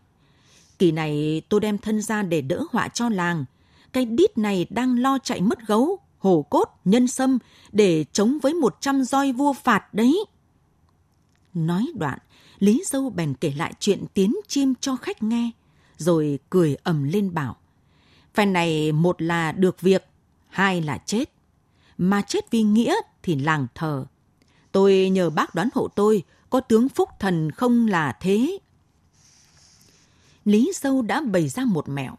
Kỳ 0.78 0.92
này 0.92 1.42
tôi 1.48 1.60
đem 1.60 1.78
thân 1.78 2.02
ra 2.02 2.22
để 2.22 2.40
đỡ 2.40 2.64
họa 2.70 2.88
cho 2.88 3.08
làng. 3.08 3.44
Cái 3.92 4.04
đít 4.04 4.38
này 4.38 4.66
đang 4.70 4.98
lo 4.98 5.18
chạy 5.18 5.40
mất 5.40 5.66
gấu, 5.66 5.98
hổ 6.18 6.46
cốt, 6.50 6.64
nhân 6.84 7.06
sâm 7.06 7.38
để 7.72 8.04
chống 8.12 8.38
với 8.42 8.54
một 8.54 8.76
trăm 8.80 9.02
roi 9.02 9.32
vua 9.32 9.52
phạt 9.52 9.94
đấy. 9.94 10.24
Nói 11.54 11.86
đoạn, 11.94 12.18
Lý 12.58 12.82
Dâu 12.86 13.10
bèn 13.10 13.34
kể 13.34 13.52
lại 13.56 13.72
chuyện 13.80 14.04
tiến 14.14 14.36
chim 14.48 14.74
cho 14.80 14.96
khách 14.96 15.22
nghe, 15.22 15.50
rồi 15.96 16.38
cười 16.50 16.76
ầm 16.82 17.04
lên 17.04 17.34
bảo. 17.34 17.56
Phen 18.34 18.52
này 18.52 18.92
một 18.92 19.22
là 19.22 19.52
được 19.52 19.80
việc, 19.80 20.06
hai 20.48 20.80
là 20.82 20.98
chết. 21.06 21.32
Mà 21.98 22.22
chết 22.22 22.50
vì 22.50 22.62
nghĩa 22.62 22.94
thì 23.22 23.36
làng 23.36 23.66
thờ. 23.74 24.06
Tôi 24.72 25.10
nhờ 25.10 25.30
bác 25.30 25.54
đoán 25.54 25.68
hộ 25.74 25.88
tôi, 25.88 26.22
có 26.50 26.60
tướng 26.60 26.88
phúc 26.88 27.08
thần 27.18 27.50
không 27.50 27.86
là 27.86 28.16
thế. 28.20 28.58
Lý 30.44 30.72
Dâu 30.74 31.02
đã 31.02 31.20
bày 31.20 31.48
ra 31.48 31.64
một 31.64 31.88
mẹo. 31.88 32.14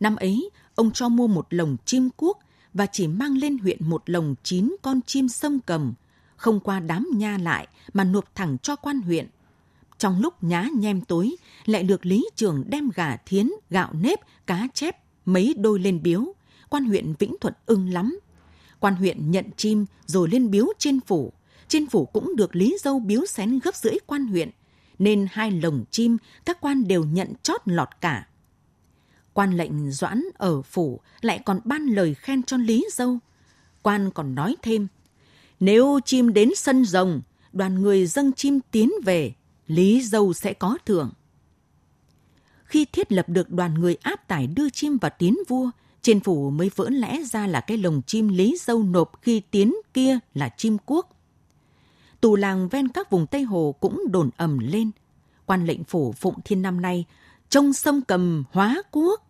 Năm 0.00 0.16
ấy, 0.16 0.50
ông 0.74 0.90
cho 0.90 1.08
mua 1.08 1.26
một 1.26 1.46
lồng 1.50 1.76
chim 1.84 2.10
cuốc 2.10 2.38
và 2.74 2.86
chỉ 2.86 3.06
mang 3.06 3.36
lên 3.36 3.58
huyện 3.58 3.88
một 3.88 4.02
lồng 4.06 4.34
chín 4.42 4.76
con 4.82 5.00
chim 5.06 5.28
sâm 5.28 5.60
cầm, 5.60 5.94
không 6.36 6.60
qua 6.60 6.80
đám 6.80 7.08
nha 7.14 7.38
lại 7.38 7.68
mà 7.92 8.04
nộp 8.04 8.34
thẳng 8.34 8.58
cho 8.58 8.76
quan 8.76 9.00
huyện. 9.00 9.28
Trong 9.98 10.20
lúc 10.20 10.44
nhá 10.44 10.68
nhem 10.74 11.00
tối, 11.00 11.36
lại 11.66 11.82
được 11.82 12.06
lý 12.06 12.28
trường 12.36 12.64
đem 12.68 12.90
gà 12.94 13.16
thiến, 13.16 13.50
gạo 13.70 13.92
nếp, 13.92 14.18
cá 14.46 14.68
chép, 14.74 14.96
mấy 15.24 15.54
đôi 15.58 15.78
lên 15.78 16.02
biếu. 16.02 16.34
Quan 16.68 16.84
huyện 16.84 17.14
Vĩnh 17.18 17.36
Thuận 17.40 17.54
ưng 17.66 17.88
lắm. 17.88 18.18
Quan 18.80 18.94
huyện 18.94 19.30
nhận 19.30 19.44
chim 19.56 19.86
rồi 20.06 20.28
lên 20.28 20.50
biếu 20.50 20.66
trên 20.78 21.00
phủ. 21.00 21.32
Trên 21.68 21.86
phủ 21.86 22.06
cũng 22.06 22.36
được 22.36 22.56
Lý 22.56 22.76
Dâu 22.80 23.00
biếu 23.00 23.26
xén 23.26 23.58
gấp 23.58 23.74
rưỡi 23.74 23.94
quan 24.06 24.26
huyện, 24.26 24.50
nên 24.98 25.26
hai 25.30 25.50
lồng 25.50 25.84
chim 25.90 26.16
các 26.46 26.60
quan 26.60 26.88
đều 26.88 27.04
nhận 27.04 27.32
chót 27.42 27.60
lọt 27.64 27.88
cả. 28.00 28.26
Quan 29.38 29.56
lệnh 29.56 29.90
doãn 29.90 30.24
ở 30.34 30.62
phủ 30.62 31.00
lại 31.20 31.38
còn 31.44 31.60
ban 31.64 31.86
lời 31.86 32.14
khen 32.14 32.42
cho 32.42 32.56
Lý 32.56 32.86
Dâu. 32.92 33.18
Quan 33.82 34.10
còn 34.10 34.34
nói 34.34 34.56
thêm, 34.62 34.86
nếu 35.60 36.00
chim 36.04 36.32
đến 36.32 36.50
sân 36.56 36.84
rồng, 36.84 37.20
đoàn 37.52 37.82
người 37.82 38.06
dâng 38.06 38.32
chim 38.32 38.60
tiến 38.70 38.90
về, 39.04 39.32
Lý 39.66 40.02
Dâu 40.02 40.32
sẽ 40.32 40.52
có 40.52 40.78
thưởng. 40.86 41.10
Khi 42.64 42.84
thiết 42.84 43.12
lập 43.12 43.28
được 43.28 43.50
đoàn 43.50 43.74
người 43.74 43.94
áp 43.94 44.28
tải 44.28 44.46
đưa 44.46 44.70
chim 44.70 44.98
vào 44.98 45.10
tiến 45.18 45.36
vua, 45.48 45.70
trên 46.02 46.20
phủ 46.20 46.50
mới 46.50 46.70
vỡ 46.76 46.88
lẽ 46.90 47.22
ra 47.22 47.46
là 47.46 47.60
cái 47.60 47.76
lồng 47.76 48.02
chim 48.06 48.28
Lý 48.28 48.56
Dâu 48.60 48.82
nộp 48.82 49.22
khi 49.22 49.40
tiến 49.50 49.74
kia 49.94 50.18
là 50.34 50.48
chim 50.56 50.76
quốc. 50.86 51.16
Tù 52.20 52.36
làng 52.36 52.68
ven 52.68 52.88
các 52.88 53.10
vùng 53.10 53.26
Tây 53.26 53.42
Hồ 53.42 53.74
cũng 53.80 54.04
đồn 54.10 54.30
ầm 54.36 54.58
lên. 54.58 54.90
Quan 55.46 55.66
lệnh 55.66 55.84
phủ 55.84 56.12
Phụng 56.12 56.40
Thiên 56.44 56.62
năm 56.62 56.80
nay, 56.80 57.04
trông 57.48 57.72
sông 57.72 58.00
cầm 58.02 58.44
hóa 58.52 58.82
quốc. 58.90 59.24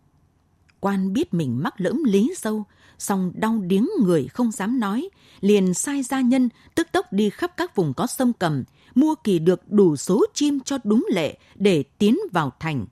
Quan 0.81 1.13
biết 1.13 1.35
mình 1.35 1.63
mắc 1.63 1.81
lỡm 1.81 2.05
Lý 2.05 2.35
Dâu, 2.37 2.65
song 2.99 3.33
đau 3.35 3.61
điếng 3.61 3.87
người 4.03 4.29
không 4.29 4.53
dám 4.53 4.81
nói, 4.81 5.09
liền 5.41 5.75
sai 5.75 6.03
gia 6.03 6.21
nhân 6.21 6.49
tức 6.75 6.89
tốc 6.93 7.13
đi 7.13 7.31
khắp 7.31 7.53
các 7.57 7.77
vùng 7.77 7.95
có 7.95 8.07
sông 8.07 8.33
cầm, 8.33 8.65
mua 8.95 9.15
kỳ 9.25 9.39
được 9.39 9.61
đủ 9.73 9.97
số 9.97 10.27
chim 10.35 10.61
cho 10.61 10.79
đúng 10.85 11.07
lệ 11.11 11.39
để 11.55 11.83
tiến 11.83 12.19
vào 12.33 12.53
thành. 12.61 12.87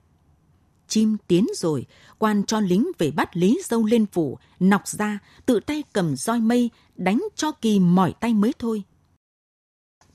Chim 0.87 1.17
tiến 1.27 1.45
rồi, 1.55 1.85
quan 2.19 2.43
cho 2.43 2.59
lính 2.59 2.91
về 2.97 3.11
bắt 3.11 3.37
Lý 3.37 3.59
Dâu 3.65 3.85
lên 3.85 4.05
phủ, 4.05 4.37
nọc 4.59 4.87
ra, 4.87 5.19
tự 5.45 5.59
tay 5.59 5.83
cầm 5.93 6.15
roi 6.15 6.39
mây, 6.39 6.69
đánh 6.95 7.23
cho 7.35 7.51
kỳ 7.51 7.79
mỏi 7.79 8.13
tay 8.19 8.33
mới 8.33 8.53
thôi. 8.59 8.83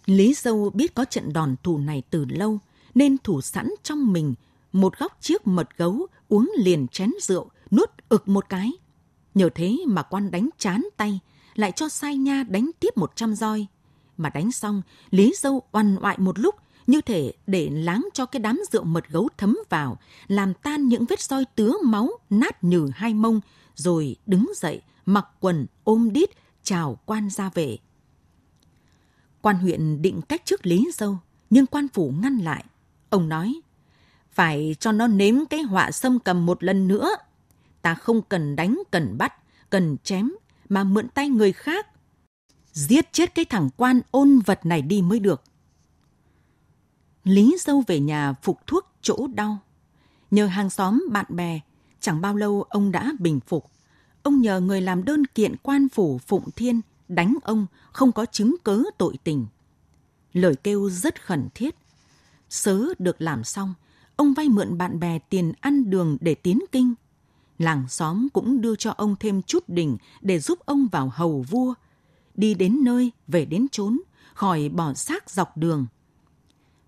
Lý 0.07 0.35
Dâu 0.35 0.71
biết 0.71 0.95
có 0.95 1.05
trận 1.05 1.33
đòn 1.33 1.57
thủ 1.63 1.79
này 1.79 2.03
từ 2.11 2.25
lâu, 2.25 2.59
nên 2.95 3.17
thủ 3.19 3.41
sẵn 3.41 3.71
trong 3.83 4.13
mình 4.13 4.35
một 4.73 4.99
góc 4.99 5.17
chiếc 5.21 5.47
mật 5.47 5.69
gấu 5.77 6.07
uống 6.29 6.53
liền 6.59 6.89
chén 6.89 7.11
rượu, 7.21 7.51
nuốt 7.73 7.91
ực 8.09 8.29
một 8.29 8.49
cái. 8.49 8.73
Nhờ 9.35 9.49
thế 9.55 9.79
mà 9.87 10.03
quan 10.03 10.31
đánh 10.31 10.49
chán 10.59 10.85
tay, 10.97 11.21
lại 11.55 11.73
cho 11.73 11.89
sai 11.89 12.17
nha 12.17 12.45
đánh 12.49 12.71
tiếp 12.81 12.97
một 12.97 13.13
trăm 13.17 13.35
roi. 13.35 13.67
Mà 14.17 14.29
đánh 14.29 14.53
xong, 14.53 14.83
Lý 15.11 15.33
Dâu 15.37 15.63
oằn 15.73 15.97
oại 16.03 16.19
một 16.19 16.39
lúc, 16.39 16.55
như 16.87 17.01
thể 17.01 17.33
để 17.47 17.71
láng 17.73 18.09
cho 18.15 18.27
cái 18.27 18.41
đám 18.41 18.61
rượu 18.73 18.85
mật 18.85 19.09
gấu 19.09 19.29
thấm 19.39 19.59
vào, 19.69 19.99
làm 20.27 20.55
tan 20.55 20.89
những 20.89 21.05
vết 21.05 21.21
roi 21.21 21.45
tứa 21.55 21.75
máu 21.85 22.11
nát 22.31 22.65
nhừ 22.65 22.89
hai 22.95 23.15
mông, 23.15 23.41
rồi 23.75 24.17
đứng 24.27 24.53
dậy, 24.57 24.83
mặc 25.07 25.27
quần, 25.41 25.67
ôm 25.85 26.13
đít, 26.13 26.31
chào 26.63 26.99
quan 27.07 27.31
ra 27.31 27.51
về. 27.55 27.79
Quan 29.41 29.57
huyện 29.57 30.03
định 30.03 30.21
cách 30.23 30.43
trước 30.45 30.67
Lý 30.67 30.91
Dâu, 30.95 31.19
nhưng 31.51 31.67
quan 31.67 31.89
phủ 31.89 32.15
ngăn 32.23 32.39
lại. 32.39 32.65
Ông 33.11 33.29
nói, 33.29 33.61
phải 34.31 34.77
cho 34.81 34.93
nó 34.93 35.07
nếm 35.07 35.47
cái 35.51 35.63
họa 35.63 35.91
sâm 35.91 36.19
cầm 36.19 36.47
một 36.47 36.65
lần 36.65 36.89
nữa. 36.89 37.09
Ta 37.83 37.95
không 37.95 38.23
cần 38.23 38.57
đánh, 38.57 38.83
cần 38.91 39.19
bắt, 39.19 39.35
cần 39.71 39.97
chém, 40.05 40.33
mà 40.69 40.85
mượn 40.85 41.09
tay 41.09 41.29
người 41.29 41.53
khác. 41.53 41.87
Giết 42.73 43.13
chết 43.13 43.35
cái 43.35 43.45
thằng 43.45 43.71
quan 43.77 44.01
ôn 44.11 44.39
vật 44.39 44.67
này 44.67 44.83
đi 44.83 45.03
mới 45.03 45.19
được. 45.19 45.43
Lý 47.25 47.57
dâu 47.61 47.85
về 47.87 48.01
nhà 48.01 48.33
phục 48.43 48.67
thuốc 48.67 48.87
chỗ 49.03 49.27
đau. 49.35 49.59
Nhờ 50.31 50.47
hàng 50.47 50.71
xóm, 50.71 51.05
bạn 51.11 51.27
bè, 51.29 51.61
chẳng 52.01 52.21
bao 52.21 52.37
lâu 52.37 52.63
ông 52.63 52.93
đã 52.93 53.13
bình 53.19 53.41
phục. 53.47 53.71
Ông 54.23 54.41
nhờ 54.41 54.61
người 54.61 54.81
làm 54.81 55.05
đơn 55.05 55.27
kiện 55.27 55.57
quan 55.63 55.89
phủ 55.89 56.19
Phụng 56.19 56.51
Thiên 56.57 56.81
đánh 57.09 57.37
ông 57.43 57.67
không 57.93 58.13
có 58.13 58.27
chứng 58.27 58.57
cớ 58.65 58.83
tội 58.99 59.15
tình. 59.25 59.47
Lời 60.33 60.57
kêu 60.57 60.91
rất 60.91 61.23
khẩn 61.27 61.49
thiết. 61.55 61.75
Sớ 62.49 62.85
được 62.99 63.23
làm 63.23 63.45
xong, 63.45 63.75
ông 64.17 64.35
vay 64.35 64.49
mượn 64.49 64.79
bạn 64.79 65.01
bè 65.01 65.19
tiền 65.19 65.53
ăn 65.61 65.91
đường 65.91 66.17
để 66.21 66.35
tiến 66.35 66.59
kinh. 66.73 66.95
Làng 67.59 67.89
xóm 67.89 68.29
cũng 68.33 68.61
đưa 68.61 68.77
cho 68.77 68.91
ông 68.91 69.17
thêm 69.21 69.43
chút 69.43 69.65
đỉnh 69.69 69.97
để 70.21 70.39
giúp 70.39 70.59
ông 70.65 70.89
vào 70.93 71.13
hầu 71.15 71.43
vua. 71.43 71.75
Đi 72.35 72.55
đến 72.55 72.85
nơi, 72.85 73.11
về 73.29 73.45
đến 73.45 73.67
chốn, 73.73 74.01
khỏi 74.35 74.69
bỏ 74.69 74.95
xác 74.95 75.31
dọc 75.31 75.57
đường. 75.57 75.87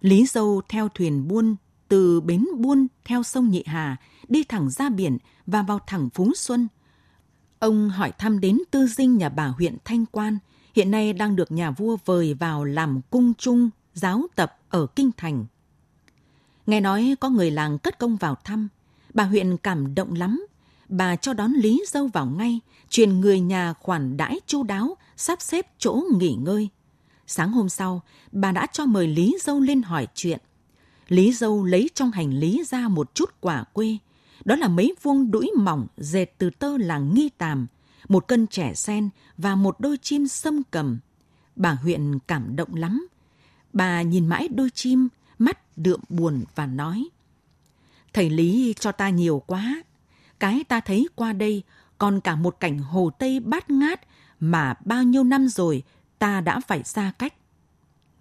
Lý 0.00 0.26
Dâu 0.26 0.62
theo 0.68 0.88
thuyền 0.88 1.28
buôn 1.28 1.56
từ 1.88 2.20
bến 2.20 2.46
buôn 2.58 2.86
theo 3.04 3.22
sông 3.22 3.50
Nhị 3.50 3.62
Hà, 3.66 3.96
đi 4.28 4.44
thẳng 4.44 4.70
ra 4.70 4.88
biển 4.88 5.18
và 5.46 5.62
vào 5.62 5.80
thẳng 5.86 6.08
Phú 6.14 6.32
Xuân. 6.36 6.68
Ông 7.58 7.90
hỏi 7.90 8.12
thăm 8.18 8.40
đến 8.40 8.58
tư 8.70 8.86
dinh 8.86 9.18
nhà 9.18 9.28
bà 9.28 9.46
huyện 9.46 9.76
Thanh 9.84 10.06
Quan, 10.06 10.38
hiện 10.74 10.90
nay 10.90 11.12
đang 11.12 11.36
được 11.36 11.52
nhà 11.52 11.70
vua 11.70 11.96
vời 12.04 12.34
vào 12.34 12.64
làm 12.64 13.00
cung 13.10 13.34
trung, 13.34 13.70
giáo 13.94 14.26
tập 14.34 14.58
ở 14.68 14.86
Kinh 14.86 15.10
Thành. 15.16 15.46
Nghe 16.66 16.80
nói 16.80 17.16
có 17.20 17.28
người 17.28 17.50
làng 17.50 17.78
cất 17.78 17.98
công 17.98 18.16
vào 18.16 18.36
thăm, 18.44 18.68
bà 19.14 19.24
huyện 19.24 19.56
cảm 19.56 19.94
động 19.94 20.14
lắm. 20.14 20.46
Bà 20.88 21.16
cho 21.16 21.32
đón 21.32 21.52
Lý 21.52 21.84
Dâu 21.88 22.06
vào 22.06 22.26
ngay, 22.26 22.60
truyền 22.88 23.20
người 23.20 23.40
nhà 23.40 23.72
khoản 23.72 24.16
đãi 24.16 24.40
chu 24.46 24.62
đáo, 24.62 24.96
sắp 25.16 25.42
xếp 25.42 25.66
chỗ 25.78 26.02
nghỉ 26.18 26.34
ngơi. 26.34 26.68
Sáng 27.26 27.52
hôm 27.52 27.68
sau, 27.68 28.02
bà 28.32 28.52
đã 28.52 28.66
cho 28.72 28.86
mời 28.86 29.06
Lý 29.06 29.36
Dâu 29.40 29.60
lên 29.60 29.82
hỏi 29.82 30.06
chuyện. 30.14 30.40
Lý 31.08 31.32
Dâu 31.32 31.64
lấy 31.64 31.90
trong 31.94 32.10
hành 32.10 32.34
lý 32.34 32.62
ra 32.66 32.88
một 32.88 33.14
chút 33.14 33.30
quả 33.40 33.64
quê. 33.72 33.98
Đó 34.44 34.56
là 34.56 34.68
mấy 34.68 34.94
vuông 35.02 35.30
đũi 35.30 35.50
mỏng 35.58 35.86
dệt 35.96 36.26
từ 36.38 36.50
tơ 36.50 36.76
làng 36.76 37.14
nghi 37.14 37.28
tàm, 37.38 37.66
một 38.08 38.28
cân 38.28 38.46
trẻ 38.46 38.74
sen 38.74 39.08
và 39.38 39.54
một 39.54 39.80
đôi 39.80 39.98
chim 40.02 40.26
sâm 40.28 40.62
cầm. 40.70 40.98
Bà 41.56 41.72
huyện 41.72 42.18
cảm 42.18 42.56
động 42.56 42.74
lắm. 42.74 43.08
Bà 43.72 44.02
nhìn 44.02 44.26
mãi 44.26 44.48
đôi 44.48 44.70
chim, 44.74 45.08
mắt 45.38 45.78
đượm 45.78 46.00
buồn 46.08 46.44
và 46.54 46.66
nói. 46.66 47.08
Thầy 48.12 48.30
Lý 48.30 48.74
cho 48.80 48.92
ta 48.92 49.08
nhiều 49.10 49.42
quá. 49.46 49.82
Cái 50.44 50.64
ta 50.64 50.80
thấy 50.80 51.08
qua 51.14 51.32
đây 51.32 51.62
còn 51.98 52.20
cả 52.20 52.36
một 52.36 52.56
cảnh 52.60 52.78
hồ 52.78 53.10
Tây 53.18 53.40
bát 53.40 53.70
ngát 53.70 54.00
mà 54.40 54.74
bao 54.84 55.02
nhiêu 55.02 55.24
năm 55.24 55.48
rồi 55.48 55.82
ta 56.18 56.40
đã 56.40 56.60
phải 56.60 56.84
xa 56.84 57.12
cách. 57.18 57.34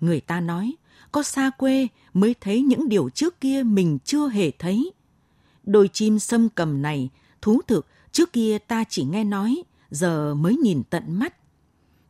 Người 0.01 0.21
ta 0.21 0.41
nói, 0.41 0.75
có 1.11 1.23
xa 1.23 1.49
quê 1.57 1.87
mới 2.13 2.35
thấy 2.41 2.61
những 2.61 2.89
điều 2.89 3.09
trước 3.09 3.41
kia 3.41 3.63
mình 3.63 3.97
chưa 4.05 4.27
hề 4.27 4.51
thấy. 4.51 4.91
Đôi 5.63 5.87
chim 5.87 6.19
sâm 6.19 6.49
cầm 6.49 6.81
này, 6.81 7.09
thú 7.41 7.61
thực, 7.67 7.87
trước 8.11 8.33
kia 8.33 8.57
ta 8.57 8.83
chỉ 8.89 9.03
nghe 9.03 9.23
nói, 9.23 9.63
giờ 9.91 10.35
mới 10.35 10.57
nhìn 10.57 10.83
tận 10.89 11.03
mắt. 11.07 11.35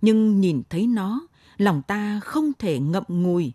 Nhưng 0.01 0.41
nhìn 0.41 0.61
thấy 0.69 0.87
nó, 0.87 1.27
lòng 1.57 1.81
ta 1.87 2.19
không 2.19 2.51
thể 2.59 2.79
ngậm 2.79 3.03
ngùi. 3.07 3.53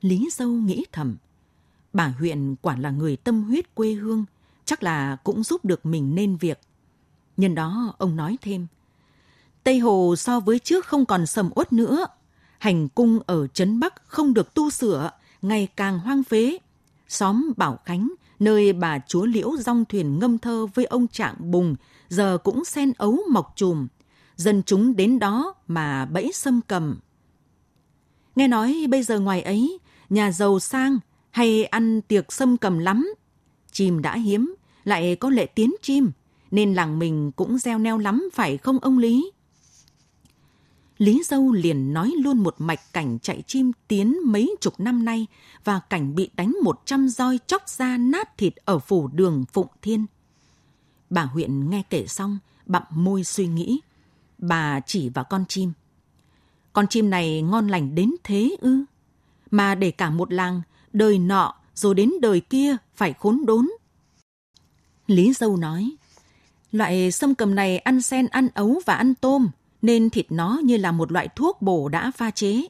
Lý 0.00 0.28
Dâu 0.32 0.48
nghĩ 0.48 0.84
thầm, 0.92 1.16
bà 1.92 2.08
huyện 2.18 2.56
quả 2.62 2.76
là 2.76 2.90
người 2.90 3.16
tâm 3.16 3.42
huyết 3.42 3.74
quê 3.74 3.92
hương, 3.92 4.24
chắc 4.66 4.82
là 4.82 5.16
cũng 5.24 5.42
giúp 5.42 5.64
được 5.64 5.86
mình 5.86 6.14
nên 6.14 6.36
việc. 6.36 6.60
Nhân 7.36 7.54
đó 7.54 7.94
ông 7.98 8.16
nói 8.16 8.36
thêm, 8.42 8.66
Tây 9.64 9.78
Hồ 9.78 10.14
so 10.16 10.40
với 10.40 10.58
trước 10.58 10.86
không 10.86 11.06
còn 11.06 11.26
sầm 11.26 11.50
uất 11.54 11.72
nữa. 11.72 12.06
Hành 12.58 12.88
cung 12.88 13.20
ở 13.26 13.46
Trấn 13.46 13.80
Bắc 13.80 14.08
không 14.08 14.34
được 14.34 14.54
tu 14.54 14.70
sửa, 14.70 15.10
ngày 15.42 15.68
càng 15.76 15.98
hoang 15.98 16.22
phế. 16.24 16.58
Xóm 17.08 17.52
Bảo 17.56 17.78
Khánh, 17.84 18.12
nơi 18.38 18.72
bà 18.72 18.98
chúa 18.98 19.26
Liễu 19.26 19.56
rong 19.56 19.84
thuyền 19.84 20.18
ngâm 20.18 20.38
thơ 20.38 20.66
với 20.74 20.84
ông 20.84 21.08
Trạng 21.08 21.34
Bùng, 21.38 21.76
giờ 22.08 22.38
cũng 22.44 22.64
sen 22.64 22.92
ấu 22.98 23.18
mọc 23.30 23.52
chùm. 23.56 23.86
Dân 24.36 24.62
chúng 24.66 24.96
đến 24.96 25.18
đó 25.18 25.54
mà 25.68 26.04
bẫy 26.06 26.32
xâm 26.34 26.60
cầm. 26.68 26.98
Nghe 28.36 28.48
nói 28.48 28.86
bây 28.90 29.02
giờ 29.02 29.20
ngoài 29.20 29.42
ấy, 29.42 29.78
nhà 30.10 30.32
giàu 30.32 30.58
sang 30.58 30.98
hay 31.30 31.64
ăn 31.64 32.02
tiệc 32.02 32.32
xâm 32.32 32.56
cầm 32.56 32.78
lắm. 32.78 33.14
Chim 33.76 34.02
đã 34.02 34.16
hiếm, 34.16 34.54
lại 34.84 35.16
có 35.16 35.30
lệ 35.30 35.46
tiến 35.46 35.74
chim, 35.82 36.10
nên 36.50 36.74
làng 36.74 36.98
mình 36.98 37.32
cũng 37.32 37.58
gieo 37.58 37.78
neo 37.78 37.98
lắm 37.98 38.28
phải 38.34 38.56
không 38.56 38.78
ông 38.78 38.98
Lý? 38.98 39.30
Lý 40.98 41.22
Dâu 41.24 41.52
liền 41.52 41.92
nói 41.92 42.12
luôn 42.18 42.38
một 42.38 42.54
mạch 42.58 42.92
cảnh 42.92 43.18
chạy 43.22 43.42
chim 43.46 43.72
tiến 43.88 44.16
mấy 44.24 44.56
chục 44.60 44.80
năm 44.80 45.04
nay 45.04 45.26
và 45.64 45.80
cảnh 45.90 46.14
bị 46.14 46.30
đánh 46.36 46.56
một 46.62 46.82
trăm 46.84 47.08
roi 47.08 47.38
chóc 47.46 47.68
da 47.68 47.96
nát 47.96 48.38
thịt 48.38 48.56
ở 48.56 48.78
phủ 48.78 49.08
đường 49.08 49.44
Phụng 49.52 49.68
Thiên. 49.82 50.06
Bà 51.10 51.22
huyện 51.22 51.70
nghe 51.70 51.82
kể 51.90 52.06
xong, 52.06 52.38
bặm 52.66 52.82
môi 52.90 53.24
suy 53.24 53.46
nghĩ. 53.46 53.80
Bà 54.38 54.80
chỉ 54.80 55.08
vào 55.08 55.24
con 55.24 55.44
chim. 55.48 55.72
Con 56.72 56.86
chim 56.86 57.10
này 57.10 57.42
ngon 57.42 57.68
lành 57.68 57.94
đến 57.94 58.10
thế 58.24 58.56
ư? 58.60 58.84
Mà 59.50 59.74
để 59.74 59.90
cả 59.90 60.10
một 60.10 60.32
làng, 60.32 60.62
đời 60.92 61.18
nọ 61.18 61.54
rồi 61.76 61.94
đến 61.94 62.12
đời 62.20 62.40
kia 62.40 62.76
phải 62.94 63.12
khốn 63.12 63.46
đốn. 63.46 63.68
Lý 65.06 65.32
Dâu 65.32 65.56
nói, 65.56 65.96
loại 66.72 67.12
sâm 67.12 67.34
cầm 67.34 67.54
này 67.54 67.78
ăn 67.78 68.00
sen, 68.00 68.26
ăn 68.26 68.48
ấu 68.54 68.80
và 68.86 68.94
ăn 68.94 69.14
tôm, 69.14 69.48
nên 69.82 70.10
thịt 70.10 70.26
nó 70.30 70.60
như 70.64 70.76
là 70.76 70.92
một 70.92 71.12
loại 71.12 71.28
thuốc 71.36 71.62
bổ 71.62 71.88
đã 71.88 72.10
pha 72.10 72.30
chế. 72.30 72.66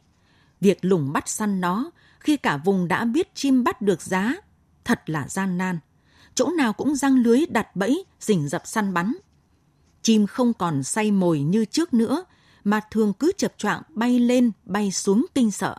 Việc 0.61 0.79
lùng 0.83 1.13
bắt 1.13 1.29
săn 1.29 1.61
nó 1.61 1.91
khi 2.21 2.37
cả 2.37 2.57
vùng 2.57 2.89
đã 2.89 3.05
biết 3.05 3.35
chim 3.35 3.65
bắt 3.65 3.83
được 3.83 4.03
giá, 4.03 4.35
thật 4.85 5.11
là 5.11 5.29
gian 5.29 5.59
nan. 5.59 5.79
Chỗ 6.35 6.51
nào 6.51 6.73
cũng 6.73 6.97
răng 6.97 7.19
lưới 7.19 7.47
đặt 7.47 7.77
bẫy, 7.77 8.05
rình 8.21 8.49
rập 8.49 8.67
săn 8.67 8.95
bắn. 8.95 9.15
Chim 10.03 10.27
không 10.27 10.53
còn 10.53 10.83
say 10.83 11.11
mồi 11.11 11.41
như 11.41 11.65
trước 11.65 11.95
nữa, 11.95 12.25
mà 12.65 12.81
thường 12.91 13.13
cứ 13.13 13.33
chập 13.37 13.55
choạng 13.59 13.83
bay 13.89 14.19
lên, 14.19 14.53
bay 14.65 14.93
xuống 14.93 15.27
kinh 15.35 15.51
sợ. 15.51 15.77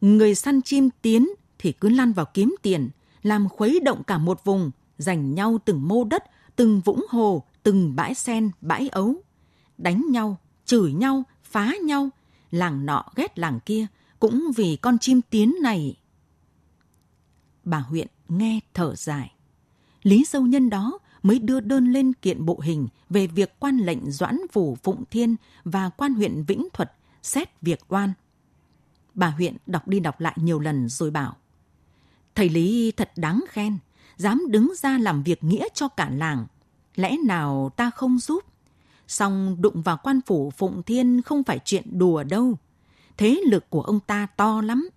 Người 0.00 0.34
săn 0.34 0.62
chim 0.62 0.88
tiến 1.02 1.28
thì 1.62 1.72
cứ 1.72 1.88
lăn 1.88 2.12
vào 2.12 2.26
kiếm 2.34 2.54
tiền, 2.62 2.90
làm 3.22 3.48
khuấy 3.48 3.80
động 3.80 4.02
cả 4.04 4.18
một 4.18 4.44
vùng, 4.44 4.70
giành 4.98 5.34
nhau 5.34 5.58
từng 5.64 5.88
mô 5.88 6.04
đất, 6.04 6.24
từng 6.56 6.80
vũng 6.80 7.06
hồ, 7.08 7.42
từng 7.62 7.96
bãi 7.96 8.14
sen, 8.14 8.50
bãi 8.60 8.88
ấu 8.88 9.14
đánh 9.78 10.04
nhau, 10.10 10.36
chửi 10.64 10.92
nhau, 10.92 11.22
phá 11.42 11.72
nhau, 11.84 12.10
làng 12.50 12.86
nọ 12.86 13.04
ghét 13.16 13.38
làng 13.38 13.60
kia, 13.66 13.86
cũng 14.20 14.50
vì 14.56 14.76
con 14.76 14.98
chim 14.98 15.20
tiến 15.30 15.54
này. 15.62 15.96
Bà 17.64 17.78
huyện 17.78 18.08
nghe 18.28 18.60
thở 18.74 18.94
dài. 18.94 19.34
Lý 20.02 20.24
Dâu 20.28 20.42
Nhân 20.42 20.70
đó 20.70 20.98
mới 21.22 21.38
đưa 21.38 21.60
đơn 21.60 21.92
lên 21.92 22.12
kiện 22.12 22.44
bộ 22.44 22.60
hình 22.62 22.88
về 23.10 23.26
việc 23.26 23.54
quan 23.58 23.78
lệnh 23.78 24.10
Doãn 24.10 24.40
Phủ 24.52 24.76
Phụng 24.82 25.04
Thiên 25.10 25.36
và 25.64 25.88
quan 25.88 26.14
huyện 26.14 26.44
Vĩnh 26.44 26.68
Thuật 26.72 26.92
xét 27.22 27.62
việc 27.62 27.80
oan. 27.88 28.12
Bà 29.14 29.28
huyện 29.28 29.56
đọc 29.66 29.88
đi 29.88 30.00
đọc 30.00 30.20
lại 30.20 30.36
nhiều 30.36 30.60
lần 30.60 30.88
rồi 30.88 31.10
bảo 31.10 31.36
Thầy 32.34 32.48
Lý 32.48 32.92
thật 32.96 33.12
đáng 33.16 33.44
khen, 33.48 33.78
dám 34.16 34.42
đứng 34.48 34.72
ra 34.78 34.98
làm 34.98 35.22
việc 35.22 35.44
nghĩa 35.44 35.68
cho 35.74 35.88
cả 35.88 36.10
làng. 36.10 36.46
Lẽ 36.94 37.16
nào 37.24 37.70
ta 37.76 37.90
không 37.90 38.18
giúp? 38.18 38.44
Song 39.08 39.56
đụng 39.60 39.82
vào 39.82 39.98
quan 40.02 40.20
phủ 40.26 40.50
Phụng 40.50 40.82
Thiên 40.82 41.22
không 41.22 41.44
phải 41.44 41.58
chuyện 41.64 41.98
đùa 41.98 42.22
đâu. 42.22 42.58
Thế 43.16 43.40
lực 43.46 43.70
của 43.70 43.82
ông 43.82 44.00
ta 44.00 44.26
to 44.36 44.62
lắm. 44.62 44.88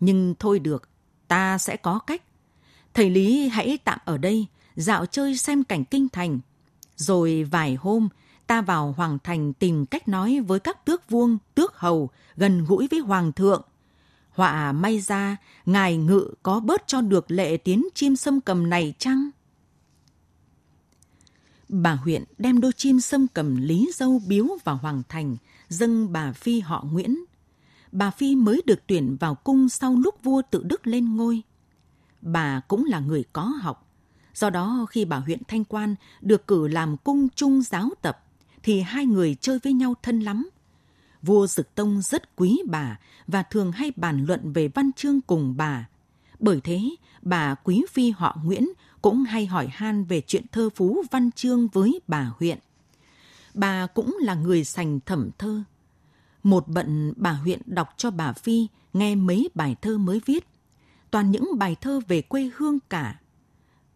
Nhưng 0.00 0.34
thôi 0.38 0.58
được, 0.58 0.88
ta 1.28 1.58
sẽ 1.58 1.76
có 1.76 1.98
cách. 1.98 2.22
Thầy 2.94 3.10
Lý 3.10 3.48
hãy 3.48 3.78
tạm 3.84 3.98
ở 4.04 4.18
đây, 4.18 4.46
dạo 4.76 5.06
chơi 5.06 5.36
xem 5.36 5.64
cảnh 5.64 5.84
kinh 5.84 6.08
thành. 6.08 6.40
Rồi 6.96 7.44
vài 7.50 7.74
hôm, 7.74 8.08
ta 8.46 8.60
vào 8.60 8.94
Hoàng 8.96 9.18
Thành 9.24 9.52
tìm 9.52 9.86
cách 9.86 10.08
nói 10.08 10.40
với 10.40 10.60
các 10.60 10.84
tước 10.84 11.10
vuông, 11.10 11.38
tước 11.54 11.76
hầu, 11.76 12.10
gần 12.36 12.64
gũi 12.64 12.88
với 12.90 13.00
Hoàng 13.00 13.32
thượng. 13.32 13.62
Họa 14.32 14.72
may 14.72 15.00
ra, 15.00 15.36
ngài 15.66 15.96
ngự 15.96 16.34
có 16.42 16.60
bớt 16.60 16.82
cho 16.86 17.00
được 17.00 17.30
lệ 17.30 17.56
tiến 17.56 17.88
chim 17.94 18.16
sâm 18.16 18.40
cầm 18.40 18.70
này 18.70 18.94
chăng? 18.98 19.30
Bà 21.68 21.92
huyện 21.92 22.24
đem 22.38 22.60
đôi 22.60 22.72
chim 22.72 23.00
sâm 23.00 23.26
cầm 23.34 23.56
Lý 23.56 23.90
Dâu 23.94 24.22
biếu 24.26 24.46
vào 24.64 24.76
Hoàng 24.76 25.02
Thành, 25.08 25.36
dâng 25.68 26.12
bà 26.12 26.32
Phi 26.32 26.60
họ 26.60 26.84
Nguyễn. 26.92 27.18
Bà 27.92 28.10
Phi 28.10 28.36
mới 28.36 28.62
được 28.66 28.86
tuyển 28.86 29.16
vào 29.20 29.34
cung 29.34 29.68
sau 29.68 29.96
lúc 29.96 30.22
vua 30.22 30.42
tự 30.50 30.62
đức 30.62 30.86
lên 30.86 31.16
ngôi. 31.16 31.42
Bà 32.22 32.60
cũng 32.60 32.84
là 32.84 33.00
người 33.00 33.24
có 33.32 33.42
học. 33.42 33.88
Do 34.34 34.50
đó 34.50 34.86
khi 34.90 35.04
bà 35.04 35.16
huyện 35.16 35.44
Thanh 35.48 35.64
Quan 35.64 35.94
được 36.20 36.46
cử 36.46 36.68
làm 36.68 36.96
cung 36.96 37.28
trung 37.28 37.62
giáo 37.62 37.90
tập, 38.02 38.24
thì 38.62 38.80
hai 38.80 39.06
người 39.06 39.36
chơi 39.40 39.58
với 39.58 39.72
nhau 39.72 39.94
thân 40.02 40.20
lắm. 40.20 40.50
Vua 41.22 41.46
Dực 41.46 41.74
Tông 41.74 42.02
rất 42.02 42.36
quý 42.36 42.62
bà 42.66 42.98
và 43.26 43.42
thường 43.42 43.72
hay 43.72 43.92
bàn 43.96 44.24
luận 44.24 44.52
về 44.52 44.68
văn 44.68 44.90
chương 44.96 45.20
cùng 45.20 45.56
bà. 45.56 45.88
Bởi 46.38 46.60
thế, 46.60 46.80
bà 47.22 47.54
quý 47.54 47.84
phi 47.90 48.10
họ 48.10 48.38
Nguyễn 48.44 48.68
cũng 49.02 49.24
hay 49.24 49.46
hỏi 49.46 49.68
han 49.72 50.04
về 50.04 50.22
chuyện 50.26 50.44
thơ 50.52 50.70
phú 50.74 51.02
văn 51.10 51.30
chương 51.30 51.68
với 51.68 52.00
bà 52.08 52.30
huyện. 52.38 52.58
Bà 53.54 53.86
cũng 53.86 54.16
là 54.20 54.34
người 54.34 54.64
sành 54.64 55.00
thẩm 55.00 55.30
thơ. 55.38 55.62
Một 56.42 56.68
bận 56.68 57.12
bà 57.16 57.32
huyện 57.32 57.60
đọc 57.66 57.94
cho 57.96 58.10
bà 58.10 58.32
Phi 58.32 58.66
nghe 58.92 59.14
mấy 59.14 59.48
bài 59.54 59.76
thơ 59.82 59.98
mới 59.98 60.20
viết. 60.26 60.46
Toàn 61.10 61.30
những 61.30 61.58
bài 61.58 61.76
thơ 61.80 62.00
về 62.08 62.22
quê 62.22 62.50
hương 62.56 62.78
cả. 62.90 63.20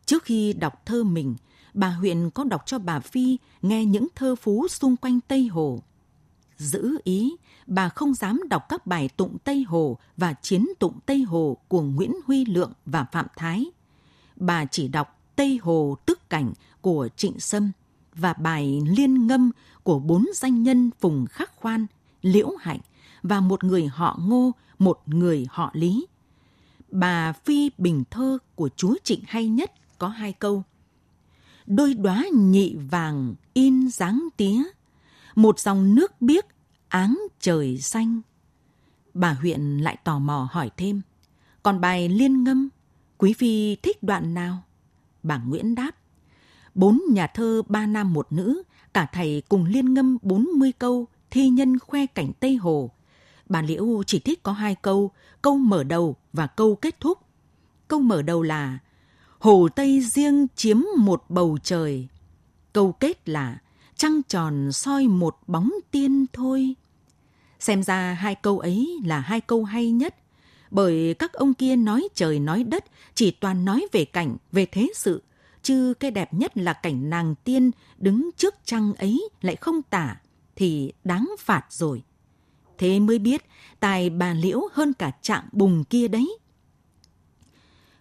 Trước 0.07 0.25
khi 0.25 0.53
đọc 0.53 0.83
thơ 0.87 1.05
mình, 1.05 1.37
bà 1.75 1.89
huyện 1.89 2.31
có 2.31 2.45
đọc 2.45 2.63
cho 2.67 2.79
bà 2.79 3.01
Phi 3.01 3.39
nghe 3.63 3.85
những 3.85 4.07
thơ 4.15 4.35
phú 4.37 4.69
xung 4.69 4.97
quanh 4.97 5.21
Tây 5.29 5.47
Hồ. 5.47 5.83
Giữ 6.57 6.99
ý, 7.05 7.37
bà 7.67 7.89
không 7.89 8.15
dám 8.15 8.41
đọc 8.51 8.63
các 8.69 8.87
bài 8.87 9.09
tụng 9.17 9.37
Tây 9.45 9.65
Hồ 9.69 9.99
và 10.17 10.33
chiến 10.33 10.67
tụng 10.79 10.99
Tây 11.07 11.23
Hồ 11.23 11.57
của 11.69 11.83
Nguyễn 11.83 12.13
Huy 12.27 12.45
Lượng 12.45 12.73
và 12.87 13.05
Phạm 13.13 13.27
Thái– 13.37 13.65
bà 14.37 14.65
chỉ 14.65 14.89
đọc 14.89 15.21
Tây 15.37 15.59
Hồ 15.63 15.97
Tức 16.07 16.31
Cảnh 16.31 16.53
của 16.81 17.09
Trịnh 17.17 17.41
Sâm 17.41 17.71
và 18.15 18.33
bài 18.33 18.83
Liên 18.87 19.27
Ngâm 19.27 19.51
của 19.83 19.99
bốn 19.99 20.27
danh 20.35 20.63
nhân 20.63 20.91
Phùng 21.01 21.27
Khắc 21.27 21.57
Khoan, 21.57 21.87
Liễu 22.23 22.51
Hạnh 22.61 22.81
và 23.23 23.41
một 23.41 23.65
người 23.65 23.87
họ 23.87 24.19
Ngô, 24.23 24.53
một 24.79 25.01
người 25.07 25.47
họ 25.51 25.71
Lý. 25.75 26.07
Bà 26.91 27.33
Phi 27.33 27.71
Bình 27.79 28.05
Thơ 28.11 28.39
của 28.55 28.69
chúa 28.77 28.95
Trịnh 29.05 29.21
hay 29.27 29.49
nhất 29.49 29.73
có 29.99 30.09
hai 30.09 30.33
câu. 30.33 30.63
Đôi 31.67 31.95
đóa 31.95 32.25
nhị 32.35 32.77
vàng 32.91 33.35
in 33.55 33.89
dáng 33.89 34.29
tía, 34.37 34.63
một 35.37 35.61
dòng 35.61 35.95
nước 35.95 36.21
biếc 36.21 36.45
áng 36.89 37.21
trời 37.41 37.79
xanh. 37.79 38.21
Bà 39.15 39.33
huyện 39.33 39.79
lại 39.79 39.97
tò 40.05 40.19
mò 40.19 40.49
hỏi 40.53 40.71
thêm, 40.77 41.03
còn 41.63 41.81
bài 41.81 42.09
liên 42.09 42.45
ngâm 42.45 42.69
Quý 43.19 43.33
phi 43.33 43.77
thích 43.77 44.03
đoạn 44.03 44.35
nào? 44.35 44.63
Bà 45.23 45.39
Nguyễn 45.39 45.75
đáp. 45.75 45.91
Bốn 46.75 47.01
nhà 47.11 47.27
thơ 47.27 47.63
ba 47.69 47.87
nam 47.87 48.13
một 48.13 48.33
nữ, 48.33 48.63
cả 48.95 49.07
thầy 49.13 49.43
cùng 49.49 49.65
liên 49.65 49.95
ngâm 49.95 50.19
bốn 50.23 50.45
mươi 50.45 50.73
câu, 50.73 51.07
thi 51.31 51.49
nhân 51.49 51.79
khoe 51.79 52.07
cảnh 52.07 52.33
Tây 52.41 52.57
Hồ. 52.57 52.91
Bà 53.49 53.63
Liễu 53.63 54.03
chỉ 54.07 54.19
thích 54.19 54.43
có 54.43 54.53
hai 54.53 54.75
câu, 54.75 55.11
câu 55.43 55.57
mở 55.57 55.85
đầu 55.85 56.17
và 56.33 56.47
câu 56.47 56.77
kết 56.77 57.01
thúc. 57.01 57.19
Câu 57.89 58.01
mở 58.01 58.23
đầu 58.23 58.43
là 58.43 58.79
Hồ 59.39 59.69
Tây 59.77 60.01
riêng 60.01 60.47
chiếm 60.57 60.81
một 60.99 61.25
bầu 61.29 61.59
trời. 61.63 62.09
Câu 62.73 62.93
kết 62.93 63.29
là 63.29 63.59
Trăng 63.97 64.23
tròn 64.23 64.73
soi 64.73 65.09
một 65.09 65.37
bóng 65.47 65.73
tiên 65.91 66.27
thôi. 66.33 66.75
Xem 67.61 67.83
ra 67.83 68.13
hai 68.13 68.35
câu 68.35 68.59
ấy 68.59 68.99
là 69.05 69.21
hai 69.21 69.41
câu 69.41 69.65
hay 69.65 69.91
nhất 69.91 70.15
bởi 70.71 71.15
các 71.19 71.33
ông 71.33 71.55
kia 71.55 71.77
nói 71.77 72.09
trời 72.15 72.41
nói 72.41 72.65
đất 72.65 72.85
chỉ 73.15 73.31
toàn 73.31 73.65
nói 73.65 73.87
về 73.93 74.05
cảnh, 74.05 74.37
về 74.53 74.67
thế 74.67 74.89
sự, 74.95 75.23
chứ 75.63 75.95
cái 76.01 76.11
đẹp 76.11 76.35
nhất 76.35 76.57
là 76.57 76.73
cảnh 76.73 77.11
nàng 77.11 77.35
tiên 77.45 77.71
đứng 77.99 78.31
trước 78.37 78.55
trăng 78.65 78.95
ấy 78.95 79.29
lại 79.41 79.57
không 79.57 79.83
tả, 79.83 80.17
thì 80.57 80.93
đáng 81.05 81.31
phạt 81.39 81.67
rồi. 81.71 82.03
Thế 82.79 83.01
mới 83.01 83.19
biết 83.19 83.43
tài 83.81 84.11
bà 84.11 84.35
Liễu 84.35 84.61
hơn 84.73 84.93
cả 84.93 85.13
trạng 85.23 85.49
bùng 85.53 85.85
kia 85.85 86.09
đấy. 86.09 86.39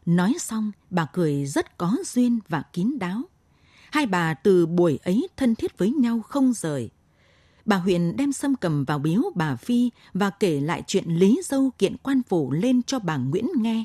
Nói 0.05 0.35
xong, 0.39 0.71
bà 0.89 1.05
cười 1.13 1.45
rất 1.45 1.77
có 1.77 1.97
duyên 2.05 2.39
và 2.49 2.63
kín 2.73 2.99
đáo. 2.99 3.21
Hai 3.95 4.05
bà 4.05 4.33
từ 4.33 4.65
buổi 4.65 4.99
ấy 5.03 5.27
thân 5.37 5.55
thiết 5.55 5.77
với 5.77 5.91
nhau 5.91 6.21
không 6.21 6.53
rời. 6.53 6.89
Bà 7.65 7.77
huyện 7.77 8.17
đem 8.17 8.31
sâm 8.31 8.55
cầm 8.55 8.83
vào 8.83 8.99
biếu 8.99 9.21
bà 9.35 9.55
Phi 9.55 9.89
và 10.13 10.29
kể 10.29 10.61
lại 10.61 10.83
chuyện 10.87 11.05
Lý 11.07 11.41
Dâu 11.45 11.71
kiện 11.77 11.97
quan 11.97 12.21
phủ 12.29 12.51
lên 12.51 12.83
cho 12.83 12.99
bà 12.99 13.17
Nguyễn 13.17 13.47
nghe. 13.55 13.83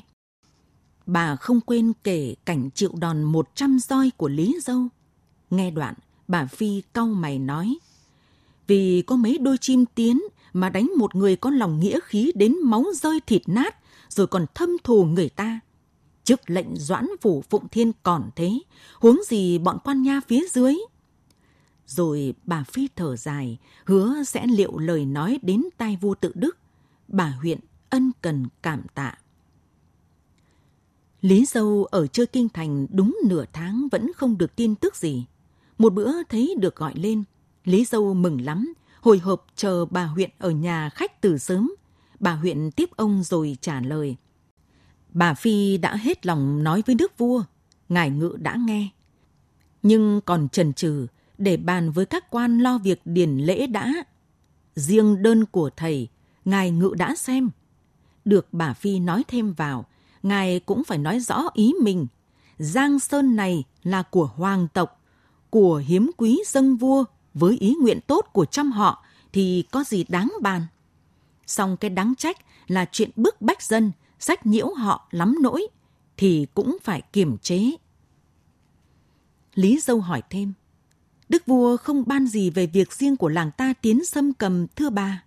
Bà 1.05 1.35
không 1.35 1.61
quên 1.61 1.93
kể 2.03 2.35
cảnh 2.45 2.69
chịu 2.75 2.91
đòn 2.99 3.23
một 3.23 3.49
trăm 3.55 3.79
roi 3.79 4.11
của 4.17 4.27
Lý 4.27 4.57
Dâu. 4.61 4.87
Nghe 5.49 5.71
đoạn, 5.71 5.93
bà 6.27 6.45
Phi 6.45 6.81
cau 6.93 7.07
mày 7.07 7.39
nói, 7.39 7.77
vì 8.67 9.01
có 9.01 9.15
mấy 9.15 9.37
đôi 9.37 9.57
chim 9.57 9.85
tiến 9.95 10.21
mà 10.53 10.69
đánh 10.69 10.91
một 10.97 11.15
người 11.15 11.35
có 11.35 11.49
lòng 11.49 11.79
nghĩa 11.79 11.99
khí 12.03 12.31
đến 12.35 12.55
máu 12.63 12.85
rơi 12.93 13.19
thịt 13.27 13.41
nát, 13.47 13.75
rồi 14.09 14.27
còn 14.27 14.45
thâm 14.55 14.77
thù 14.83 15.03
người 15.03 15.29
ta. 15.29 15.59
Trước 16.23 16.49
lệnh 16.49 16.75
doãn 16.75 17.07
phủ 17.21 17.43
phụng 17.49 17.67
thiên 17.67 17.91
còn 18.03 18.29
thế, 18.35 18.59
huống 18.99 19.19
gì 19.27 19.57
bọn 19.57 19.77
quan 19.83 20.01
nha 20.01 20.21
phía 20.27 20.45
dưới. 20.51 20.75
Rồi 21.85 22.33
bà 22.43 22.63
Phi 22.63 22.87
thở 22.95 23.15
dài, 23.15 23.57
hứa 23.85 24.23
sẽ 24.23 24.47
liệu 24.47 24.77
lời 24.77 25.05
nói 25.05 25.39
đến 25.41 25.63
tai 25.77 25.97
vua 26.01 26.15
tự 26.15 26.31
đức. 26.35 26.57
Bà 27.07 27.29
huyện 27.41 27.59
ân 27.89 28.11
cần 28.21 28.45
cảm 28.61 28.81
tạ. 28.93 29.17
Lý 31.21 31.45
Dâu 31.45 31.85
ở 31.91 32.07
chơi 32.07 32.25
kinh 32.27 32.49
thành 32.49 32.87
đúng 32.89 33.17
nửa 33.25 33.45
tháng 33.53 33.87
vẫn 33.91 34.11
không 34.13 34.37
được 34.37 34.55
tin 34.55 34.75
tức 34.75 34.95
gì. 34.95 35.25
Một 35.77 35.93
bữa 35.93 36.23
thấy 36.23 36.55
được 36.59 36.75
gọi 36.75 36.93
lên, 36.95 37.23
Lý 37.65 37.85
Dâu 37.85 38.13
mừng 38.13 38.41
lắm, 38.41 38.73
hồi 39.01 39.17
hộp 39.17 39.47
chờ 39.55 39.85
bà 39.85 40.05
huyện 40.05 40.29
ở 40.37 40.49
nhà 40.49 40.89
khách 40.89 41.21
từ 41.21 41.37
sớm. 41.37 41.71
Bà 42.19 42.33
huyện 42.33 42.71
tiếp 42.71 42.89
ông 42.95 43.23
rồi 43.23 43.57
trả 43.61 43.81
lời. 43.81 44.15
Bà 45.11 45.33
Phi 45.33 45.77
đã 45.77 45.95
hết 45.95 46.25
lòng 46.25 46.63
nói 46.63 46.83
với 46.85 46.95
đức 46.95 47.17
vua, 47.17 47.43
ngài 47.89 48.09
ngự 48.09 48.37
đã 48.39 48.57
nghe. 48.65 48.89
Nhưng 49.83 50.21
còn 50.25 50.49
trần 50.49 50.73
trừ 50.73 51.07
để 51.37 51.57
bàn 51.57 51.91
với 51.91 52.05
các 52.05 52.29
quan 52.29 52.59
lo 52.59 52.77
việc 52.77 53.01
điền 53.05 53.37
lễ 53.37 53.67
đã. 53.67 53.93
Riêng 54.75 55.23
đơn 55.23 55.45
của 55.45 55.69
thầy, 55.77 56.07
ngài 56.45 56.71
ngự 56.71 56.93
đã 56.97 57.15
xem. 57.15 57.49
Được 58.25 58.47
bà 58.51 58.73
Phi 58.73 58.99
nói 58.99 59.23
thêm 59.27 59.53
vào, 59.53 59.85
ngài 60.23 60.59
cũng 60.59 60.83
phải 60.83 60.97
nói 60.97 61.19
rõ 61.19 61.43
ý 61.53 61.73
mình. 61.81 62.07
Giang 62.57 62.99
Sơn 62.99 63.35
này 63.35 63.63
là 63.83 64.03
của 64.03 64.25
hoàng 64.35 64.67
tộc, 64.73 65.01
của 65.49 65.83
hiếm 65.87 66.11
quý 66.17 66.41
dân 66.45 66.75
vua 66.75 67.03
với 67.33 67.57
ý 67.57 67.75
nguyện 67.81 67.99
tốt 68.07 68.25
của 68.33 68.45
trăm 68.45 68.71
họ 68.71 69.03
thì 69.33 69.63
có 69.71 69.83
gì 69.83 70.05
đáng 70.09 70.33
bàn. 70.41 70.61
Song 71.47 71.77
cái 71.77 71.89
đáng 71.89 72.13
trách 72.17 72.37
là 72.67 72.85
chuyện 72.91 73.09
bức 73.15 73.41
bách 73.41 73.61
dân, 73.61 73.91
sách 74.21 74.45
nhiễu 74.45 74.73
họ 74.73 75.07
lắm 75.11 75.35
nỗi, 75.41 75.67
thì 76.17 76.47
cũng 76.53 76.77
phải 76.83 77.01
kiềm 77.13 77.37
chế. 77.37 77.71
Lý 79.55 79.79
Dâu 79.79 79.99
hỏi 79.99 80.21
thêm, 80.29 80.53
Đức 81.31 81.45
vua 81.45 81.77
không 81.77 82.03
ban 82.07 82.27
gì 82.27 82.49
về 82.49 82.67
việc 82.67 82.93
riêng 82.93 83.17
của 83.17 83.29
làng 83.29 83.51
ta 83.51 83.73
tiến 83.73 84.05
xâm 84.05 84.33
cầm 84.33 84.67
thưa 84.75 84.89
bà. 84.89 85.23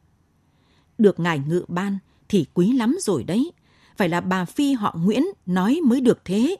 Được 0.98 1.20
ngài 1.20 1.38
ngự 1.38 1.64
ban 1.68 1.98
thì 2.28 2.46
quý 2.54 2.72
lắm 2.72 2.96
rồi 3.00 3.24
đấy, 3.24 3.52
phải 3.96 4.08
là 4.08 4.20
bà 4.20 4.44
Phi 4.44 4.72
họ 4.72 4.96
Nguyễn 5.04 5.24
nói 5.46 5.80
mới 5.84 6.00
được 6.00 6.24
thế. 6.24 6.56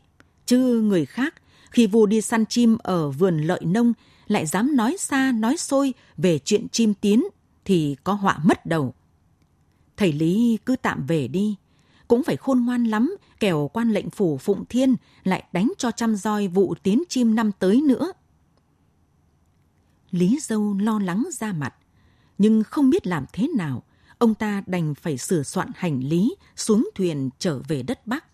Chứ 0.47 0.81
người 0.81 1.07
khác, 1.07 1.35
khi 1.71 1.87
vua 1.87 2.07
đi 2.07 2.21
săn 2.21 2.47
chim 2.47 2.77
ở 2.83 3.11
vườn 3.11 3.39
lợi 3.39 3.61
nông, 3.65 3.93
lại 4.27 4.47
dám 4.47 4.77
nói 4.77 4.97
xa 4.99 5.33
nói 5.33 5.57
xôi 5.57 5.95
về 6.17 6.39
chuyện 6.39 6.69
chim 6.69 6.95
tiến, 6.95 7.25
thì 7.65 7.97
có 8.05 8.13
họa 8.13 8.39
mất 8.45 8.67
đầu. 8.67 8.95
Thầy 9.97 10.13
Lý 10.13 10.59
cứ 10.67 10.77
tạm 10.83 11.07
về 11.07 11.29
đi, 11.29 11.57
cũng 12.09 12.23
phải 12.23 12.37
khôn 12.37 12.65
ngoan 12.65 12.85
lắm, 12.85 13.17
kẻo 13.41 13.71
quan 13.73 13.91
lệnh 13.93 14.11
phủ 14.11 14.39
Phụng 14.39 14.65
Thiên 14.65 14.97
lại 15.25 15.45
đánh 15.53 15.73
cho 15.79 15.91
trăm 15.91 16.17
roi 16.17 16.49
vụ 16.49 16.75
tiến 16.83 17.03
chim 17.09 17.35
năm 17.35 17.51
tới 17.59 17.81
nữa. 17.81 18.13
Lý 20.11 20.39
Dâu 20.43 20.75
lo 20.75 20.99
lắng 20.99 21.29
ra 21.33 21.53
mặt, 21.53 21.75
nhưng 22.39 22.63
không 22.63 22.91
biết 22.91 23.07
làm 23.07 23.25
thế 23.33 23.49
nào, 23.49 23.83
ông 24.19 24.35
ta 24.35 24.63
đành 24.67 24.95
phải 24.95 25.19
sửa 25.19 25.43
soạn 25.43 25.71
hành 25.75 26.01
lý 26.01 26.35
xuống 26.57 26.89
thuyền 26.95 27.31
trở 27.39 27.61
về 27.69 27.83
đất 27.83 28.07
Bắc. 28.07 28.25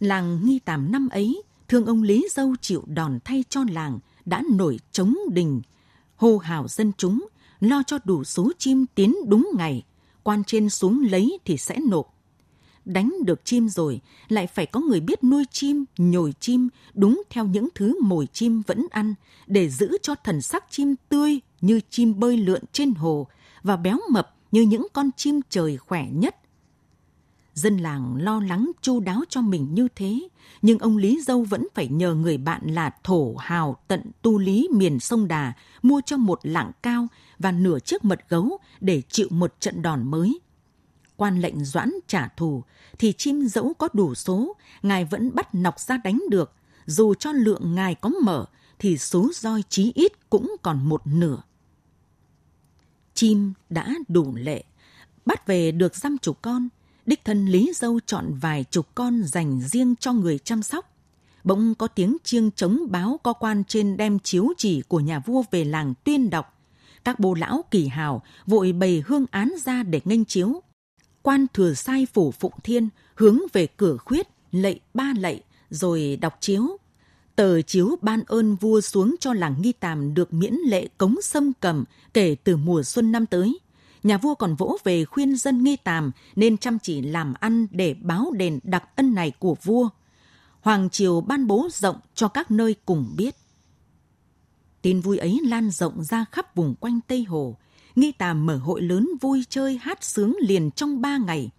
Làng 0.00 0.40
Nghi 0.44 0.58
Tàm 0.58 0.92
năm 0.92 1.08
ấy, 1.08 1.42
thương 1.68 1.86
ông 1.86 2.02
Lý 2.02 2.28
Dâu 2.30 2.54
chịu 2.60 2.84
đòn 2.86 3.18
thay 3.24 3.44
cho 3.48 3.64
làng 3.70 3.98
đã 4.24 4.42
nổi 4.50 4.80
chống 4.92 5.16
đình, 5.32 5.62
hô 6.16 6.38
hào 6.38 6.68
dân 6.68 6.92
chúng, 6.98 7.28
lo 7.60 7.82
cho 7.86 7.98
đủ 8.04 8.24
số 8.24 8.52
chim 8.58 8.86
tiến 8.94 9.14
đúng 9.26 9.50
ngày, 9.56 9.84
quan 10.22 10.44
trên 10.44 10.70
xuống 10.70 11.06
lấy 11.10 11.38
thì 11.44 11.56
sẽ 11.56 11.78
nộp. 11.88 12.14
Đánh 12.84 13.12
được 13.24 13.44
chim 13.44 13.68
rồi, 13.68 14.00
lại 14.28 14.46
phải 14.46 14.66
có 14.66 14.80
người 14.80 15.00
biết 15.00 15.24
nuôi 15.24 15.44
chim, 15.52 15.84
nhồi 15.98 16.34
chim, 16.40 16.68
đúng 16.94 17.22
theo 17.30 17.44
những 17.44 17.68
thứ 17.74 18.02
mồi 18.02 18.28
chim 18.32 18.62
vẫn 18.66 18.86
ăn, 18.90 19.14
để 19.46 19.68
giữ 19.68 19.98
cho 20.02 20.14
thần 20.24 20.42
sắc 20.42 20.64
chim 20.70 20.94
tươi 21.08 21.40
như 21.60 21.80
chim 21.90 22.20
bơi 22.20 22.36
lượn 22.36 22.62
trên 22.72 22.94
hồ 22.94 23.26
và 23.62 23.76
béo 23.76 23.98
mập 24.10 24.36
như 24.52 24.62
những 24.62 24.86
con 24.92 25.10
chim 25.16 25.40
trời 25.50 25.76
khỏe 25.76 26.06
nhất. 26.12 26.36
Dân 27.54 27.76
làng 27.76 28.16
lo 28.16 28.40
lắng 28.40 28.70
chu 28.82 29.00
đáo 29.00 29.22
cho 29.28 29.40
mình 29.40 29.74
như 29.74 29.88
thế, 29.96 30.28
nhưng 30.62 30.78
ông 30.78 30.96
Lý 30.96 31.20
Dâu 31.22 31.44
vẫn 31.44 31.66
phải 31.74 31.88
nhờ 31.88 32.14
người 32.14 32.38
bạn 32.38 32.66
là 32.66 32.94
thổ 33.04 33.34
hào 33.38 33.76
tận 33.88 34.10
tu 34.22 34.38
lý 34.38 34.68
miền 34.72 35.00
sông 35.00 35.28
Đà 35.28 35.52
mua 35.82 36.00
cho 36.06 36.16
một 36.16 36.40
lạng 36.42 36.70
cao 36.82 37.06
và 37.38 37.52
nửa 37.52 37.78
chiếc 37.78 38.04
mật 38.04 38.20
gấu 38.28 38.58
để 38.80 39.02
chịu 39.08 39.26
một 39.30 39.60
trận 39.60 39.82
đòn 39.82 40.10
mới. 40.10 40.40
Quan 41.16 41.40
lệnh 41.40 41.64
doãn 41.64 41.92
trả 42.06 42.28
thù, 42.28 42.62
thì 42.98 43.12
chim 43.12 43.46
dẫu 43.46 43.74
có 43.74 43.88
đủ 43.92 44.14
số, 44.14 44.56
ngài 44.82 45.04
vẫn 45.04 45.34
bắt 45.34 45.54
nọc 45.54 45.80
ra 45.80 45.96
đánh 46.04 46.20
được, 46.30 46.52
dù 46.86 47.14
cho 47.14 47.32
lượng 47.32 47.74
ngài 47.74 47.94
có 47.94 48.10
mở, 48.22 48.46
thì 48.78 48.98
số 48.98 49.30
roi 49.34 49.62
chí 49.68 49.92
ít 49.94 50.30
cũng 50.30 50.56
còn 50.62 50.88
một 50.88 51.06
nửa. 51.06 51.42
Chim 53.14 53.52
đã 53.70 53.94
đủ 54.08 54.34
lệ, 54.34 54.64
bắt 55.26 55.46
về 55.46 55.72
được 55.72 55.96
dăm 55.96 56.18
chục 56.18 56.38
con, 56.42 56.68
đích 57.10 57.24
thân 57.24 57.46
Lý 57.46 57.72
Dâu 57.74 58.00
chọn 58.06 58.34
vài 58.40 58.64
chục 58.70 58.86
con 58.94 59.22
dành 59.24 59.60
riêng 59.60 59.94
cho 60.00 60.12
người 60.12 60.38
chăm 60.38 60.62
sóc. 60.62 60.92
Bỗng 61.44 61.74
có 61.74 61.86
tiếng 61.86 62.16
chiêng 62.24 62.50
trống 62.50 62.78
báo 62.90 63.20
có 63.22 63.32
quan 63.32 63.64
trên 63.64 63.96
đem 63.96 64.18
chiếu 64.18 64.48
chỉ 64.56 64.82
của 64.82 65.00
nhà 65.00 65.18
vua 65.18 65.42
về 65.50 65.64
làng 65.64 65.94
tuyên 66.04 66.30
đọc. 66.30 66.58
Các 67.04 67.20
bồ 67.20 67.34
lão 67.34 67.64
kỳ 67.70 67.88
hào 67.88 68.22
vội 68.46 68.72
bày 68.72 69.02
hương 69.06 69.26
án 69.30 69.52
ra 69.64 69.82
để 69.82 70.00
nghênh 70.04 70.24
chiếu. 70.24 70.62
Quan 71.22 71.46
thừa 71.54 71.74
sai 71.74 72.06
phủ 72.14 72.30
phụng 72.30 72.52
thiên 72.62 72.88
hướng 73.14 73.38
về 73.52 73.66
cửa 73.66 73.96
khuyết, 73.96 74.28
lạy 74.52 74.80
ba 74.94 75.12
lạy, 75.18 75.42
rồi 75.70 76.18
đọc 76.20 76.36
chiếu. 76.40 76.76
Tờ 77.36 77.62
chiếu 77.62 77.98
ban 78.02 78.20
ơn 78.26 78.56
vua 78.56 78.80
xuống 78.80 79.14
cho 79.20 79.32
làng 79.32 79.54
nghi 79.62 79.72
tàm 79.72 80.14
được 80.14 80.32
miễn 80.32 80.54
lệ 80.66 80.88
cống 80.98 81.16
sâm 81.22 81.52
cầm 81.60 81.84
kể 82.14 82.36
từ 82.44 82.56
mùa 82.56 82.82
xuân 82.82 83.12
năm 83.12 83.26
tới 83.26 83.58
nhà 84.02 84.18
vua 84.18 84.34
còn 84.34 84.54
vỗ 84.54 84.78
về 84.84 85.04
khuyên 85.04 85.36
dân 85.36 85.64
nghi 85.64 85.76
tàm 85.76 86.10
nên 86.36 86.56
chăm 86.56 86.78
chỉ 86.78 87.02
làm 87.02 87.34
ăn 87.40 87.66
để 87.70 87.94
báo 87.94 88.30
đền 88.36 88.58
đặc 88.62 88.84
ân 88.96 89.14
này 89.14 89.30
của 89.30 89.56
vua. 89.62 89.88
Hoàng 90.60 90.90
Triều 90.90 91.20
ban 91.20 91.46
bố 91.46 91.68
rộng 91.72 91.96
cho 92.14 92.28
các 92.28 92.50
nơi 92.50 92.74
cùng 92.84 93.14
biết. 93.16 93.36
Tin 94.82 95.00
vui 95.00 95.18
ấy 95.18 95.40
lan 95.44 95.70
rộng 95.70 96.04
ra 96.04 96.24
khắp 96.32 96.54
vùng 96.56 96.74
quanh 96.74 97.00
Tây 97.08 97.24
Hồ. 97.24 97.56
Nghi 97.96 98.12
Tàm 98.12 98.46
mở 98.46 98.56
hội 98.56 98.82
lớn 98.82 99.08
vui 99.20 99.44
chơi 99.48 99.78
hát 99.82 100.04
sướng 100.04 100.36
liền 100.40 100.70
trong 100.70 101.00
ba 101.00 101.18
ngày. 101.18 101.50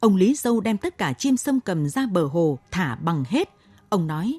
Ông 0.00 0.16
Lý 0.16 0.34
Dâu 0.34 0.60
đem 0.60 0.78
tất 0.78 0.98
cả 0.98 1.12
chim 1.12 1.36
sâm 1.36 1.60
cầm 1.60 1.88
ra 1.88 2.06
bờ 2.06 2.24
hồ 2.24 2.58
thả 2.70 2.94
bằng 2.94 3.24
hết. 3.28 3.48
Ông 3.88 4.06
nói, 4.06 4.38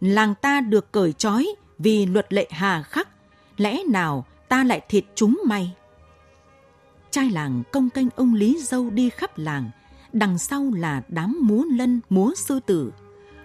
làng 0.00 0.34
ta 0.34 0.60
được 0.60 0.92
cởi 0.92 1.12
trói 1.12 1.54
vì 1.78 2.06
luật 2.06 2.32
lệ 2.32 2.48
hà 2.50 2.82
khắc. 2.82 3.08
Lẽ 3.56 3.82
nào 3.88 4.24
ta 4.48 4.64
lại 4.64 4.80
thịt 4.88 5.04
chúng 5.14 5.42
mày? 5.46 5.74
Trai 7.14 7.30
làng 7.30 7.62
công 7.72 7.90
canh 7.90 8.08
ông 8.16 8.34
Lý 8.34 8.58
Dâu 8.62 8.90
đi 8.90 9.10
khắp 9.10 9.38
làng, 9.38 9.70
đằng 10.12 10.38
sau 10.38 10.70
là 10.76 11.02
đám 11.08 11.38
múa 11.40 11.64
lân, 11.70 12.00
múa 12.10 12.32
sư 12.36 12.60
tử. 12.66 12.92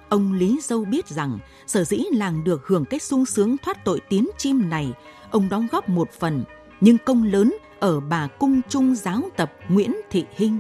Ông 0.10 0.34
Lý 0.34 0.60
Dâu 0.64 0.86
biết 0.86 1.08
rằng 1.08 1.40
sở 1.68 1.84
dĩ 1.84 2.04
làng 2.12 2.44
được 2.44 2.68
hưởng 2.68 2.86
cái 2.86 3.00
sung 3.00 3.26
sướng 3.26 3.58
thoát 3.58 3.86
tội 3.86 4.00
tiến 4.10 4.30
chim 4.38 4.70
này, 4.70 4.94
ông 5.32 5.50
đóng 5.50 5.68
góp 5.72 5.90
một 5.90 6.12
phần, 6.20 6.44
nhưng 6.82 6.98
công 7.06 7.24
lớn 7.24 7.56
ở 7.80 8.00
bà 8.00 8.28
cung 8.28 8.62
trung 8.70 8.96
giáo 8.96 9.22
tập 9.38 9.54
Nguyễn 9.70 9.96
Thị 10.10 10.26
Hinh. 10.36 10.60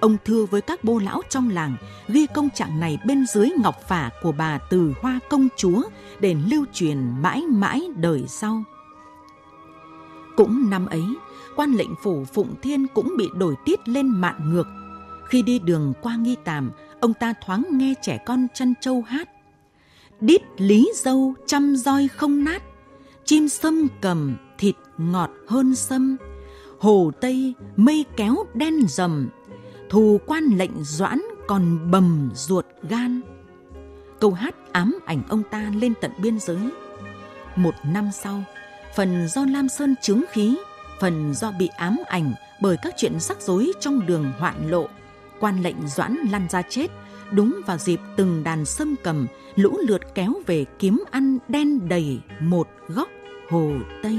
Ông 0.00 0.16
thưa 0.24 0.44
với 0.44 0.60
các 0.60 0.84
bô 0.84 0.98
lão 0.98 1.22
trong 1.28 1.50
làng 1.50 1.76
ghi 2.08 2.26
công 2.34 2.50
trạng 2.50 2.80
này 2.80 2.98
bên 3.06 3.26
dưới 3.26 3.50
ngọc 3.62 3.88
phả 3.88 4.10
của 4.22 4.32
bà 4.32 4.58
từ 4.70 4.92
hoa 5.00 5.18
công 5.30 5.48
chúa 5.56 5.82
để 6.20 6.36
lưu 6.50 6.64
truyền 6.72 6.98
mãi 7.22 7.42
mãi 7.42 7.88
đời 7.96 8.24
sau. 8.28 8.62
Cũng 10.36 10.70
năm 10.70 10.86
ấy, 10.86 11.04
quan 11.56 11.72
lệnh 11.72 11.94
phủ 12.02 12.24
Phụng 12.24 12.54
Thiên 12.62 12.86
cũng 12.94 13.14
bị 13.18 13.28
đổi 13.34 13.54
tiết 13.64 13.88
lên 13.88 14.08
mạn 14.08 14.50
ngược. 14.50 14.66
Khi 15.28 15.42
đi 15.42 15.58
đường 15.58 15.92
qua 16.02 16.16
nghi 16.16 16.36
tàm, 16.44 16.70
ông 17.00 17.14
ta 17.14 17.34
thoáng 17.46 17.64
nghe 17.70 17.94
trẻ 18.02 18.18
con 18.26 18.46
chăn 18.54 18.74
trâu 18.80 19.02
hát. 19.02 19.28
Đít 20.20 20.42
lý 20.56 20.90
dâu 20.94 21.34
trăm 21.46 21.76
roi 21.76 22.08
không 22.08 22.44
nát, 22.44 22.62
chim 23.24 23.48
sâm 23.48 23.88
cầm 24.00 24.36
thịt 24.58 24.74
ngọt 24.98 25.30
hơn 25.48 25.74
sâm. 25.74 26.16
Hồ 26.78 27.10
Tây 27.20 27.54
mây 27.76 28.04
kéo 28.16 28.36
đen 28.54 28.74
rầm, 28.88 29.28
thù 29.90 30.20
quan 30.26 30.44
lệnh 30.44 30.84
doãn 30.84 31.22
còn 31.46 31.90
bầm 31.90 32.30
ruột 32.34 32.66
gan. 32.88 33.20
Câu 34.20 34.30
hát 34.30 34.54
ám 34.72 34.98
ảnh 35.06 35.22
ông 35.28 35.42
ta 35.50 35.72
lên 35.76 35.92
tận 36.00 36.10
biên 36.22 36.38
giới. 36.40 36.70
Một 37.56 37.74
năm 37.84 38.10
sau, 38.12 38.42
phần 38.96 39.28
do 39.28 39.44
Lam 39.44 39.68
Sơn 39.68 39.94
chứng 40.02 40.24
khí, 40.30 40.56
phần 41.00 41.34
do 41.34 41.50
bị 41.50 41.68
ám 41.76 41.98
ảnh 42.06 42.32
bởi 42.60 42.76
các 42.82 42.94
chuyện 42.96 43.20
rắc 43.20 43.40
rối 43.40 43.72
trong 43.80 44.06
đường 44.06 44.32
hoạn 44.38 44.70
lộ. 44.70 44.88
Quan 45.40 45.62
lệnh 45.62 45.88
Doãn 45.88 46.16
lăn 46.30 46.48
ra 46.50 46.62
chết, 46.62 46.90
đúng 47.30 47.60
vào 47.66 47.78
dịp 47.78 48.00
từng 48.16 48.44
đàn 48.44 48.64
sâm 48.64 48.94
cầm 49.02 49.26
lũ 49.56 49.78
lượt 49.88 50.00
kéo 50.14 50.32
về 50.46 50.64
kiếm 50.78 51.04
ăn 51.10 51.38
đen 51.48 51.88
đầy 51.88 52.20
một 52.40 52.68
góc 52.88 53.08
hồ 53.50 53.72
Tây. 54.02 54.18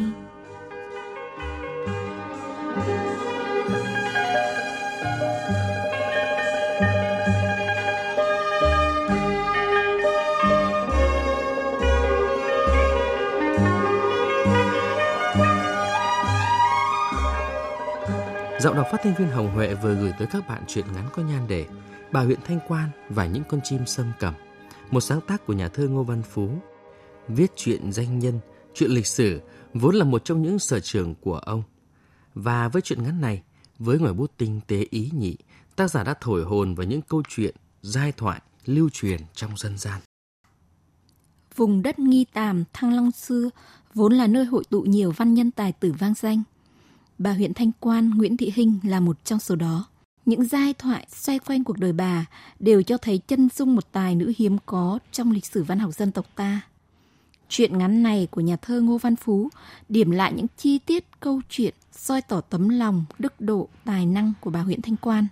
Dạo 18.59 18.73
đọc 18.73 18.87
phát 18.91 18.97
thanh 19.03 19.15
viên 19.15 19.27
Hồng 19.27 19.51
Huệ 19.51 19.73
vừa 19.73 19.95
gửi 19.95 20.13
tới 20.19 20.27
các 20.31 20.47
bạn 20.47 20.63
truyện 20.67 20.85
ngắn 20.93 21.09
có 21.13 21.23
nhan 21.23 21.47
đề 21.47 21.65
Bà 22.11 22.21
huyện 22.21 22.39
Thanh 22.45 22.59
Quan 22.67 22.89
và 23.09 23.25
những 23.25 23.43
con 23.49 23.59
chim 23.63 23.85
sâm 23.85 24.11
cầm, 24.19 24.33
một 24.91 25.01
sáng 25.01 25.21
tác 25.21 25.45
của 25.45 25.53
nhà 25.53 25.67
thơ 25.67 25.87
Ngô 25.87 26.03
Văn 26.03 26.23
Phú. 26.23 26.49
Viết 27.27 27.51
chuyện 27.55 27.91
danh 27.91 28.19
nhân, 28.19 28.39
chuyện 28.73 28.91
lịch 28.91 29.07
sử 29.07 29.41
vốn 29.73 29.95
là 29.95 30.05
một 30.05 30.25
trong 30.25 30.41
những 30.41 30.59
sở 30.59 30.79
trường 30.79 31.15
của 31.15 31.37
ông. 31.37 31.63
Và 32.33 32.67
với 32.67 32.81
chuyện 32.81 33.03
ngắn 33.03 33.21
này, 33.21 33.43
với 33.79 33.99
ngòi 33.99 34.13
bút 34.13 34.31
tinh 34.37 34.59
tế 34.67 34.85
ý 34.89 35.11
nhị, 35.13 35.37
tác 35.75 35.87
giả 35.91 36.03
đã 36.03 36.13
thổi 36.21 36.43
hồn 36.43 36.75
vào 36.75 36.87
những 36.87 37.01
câu 37.01 37.23
chuyện, 37.29 37.55
giai 37.81 38.11
thoại 38.11 38.41
lưu 38.65 38.89
truyền 38.93 39.21
trong 39.33 39.57
dân 39.57 39.77
gian. 39.77 40.01
Vùng 41.55 41.81
đất 41.81 41.99
Nghi 41.99 42.25
Tàm, 42.33 42.63
Thăng 42.73 42.93
Long 42.93 43.11
xưa 43.11 43.49
vốn 43.93 44.13
là 44.13 44.27
nơi 44.27 44.45
hội 44.45 44.63
tụ 44.69 44.81
nhiều 44.81 45.11
văn 45.11 45.33
nhân 45.33 45.51
tài 45.51 45.71
tử 45.71 45.93
vang 45.99 46.13
danh– 46.13 46.43
bà 47.17 47.33
huyện 47.33 47.53
Thanh 47.53 47.71
Quan 47.79 48.09
Nguyễn 48.09 48.37
Thị 48.37 48.53
Hinh 48.55 48.79
là 48.83 48.99
một 48.99 49.25
trong 49.25 49.39
số 49.39 49.55
đó. 49.55 49.85
Những 50.25 50.47
giai 50.47 50.73
thoại 50.73 51.07
xoay 51.09 51.39
quanh 51.39 51.63
cuộc 51.63 51.77
đời 51.77 51.93
bà 51.93 52.25
đều 52.59 52.83
cho 52.83 52.97
thấy 52.97 53.17
chân 53.17 53.49
dung 53.55 53.75
một 53.75 53.91
tài 53.91 54.15
nữ 54.15 54.33
hiếm 54.37 54.57
có 54.65 54.99
trong 55.11 55.31
lịch 55.31 55.45
sử 55.45 55.63
văn 55.63 55.79
học 55.79 55.93
dân 55.93 56.11
tộc 56.11 56.25
ta. 56.35 56.61
Chuyện 57.49 57.77
ngắn 57.77 58.03
này 58.03 58.27
của 58.31 58.41
nhà 58.41 58.55
thơ 58.55 58.81
Ngô 58.81 58.97
Văn 58.97 59.15
Phú 59.15 59.49
điểm 59.89 60.11
lại 60.11 60.33
những 60.33 60.47
chi 60.57 60.79
tiết 60.79 61.19
câu 61.19 61.41
chuyện 61.49 61.73
soi 61.91 62.21
tỏ 62.21 62.41
tấm 62.41 62.69
lòng, 62.69 63.05
đức 63.19 63.41
độ, 63.41 63.67
tài 63.85 64.05
năng 64.05 64.33
của 64.41 64.49
bà 64.49 64.61
huyện 64.61 64.81
Thanh 64.81 64.95
Quan. 64.95 65.27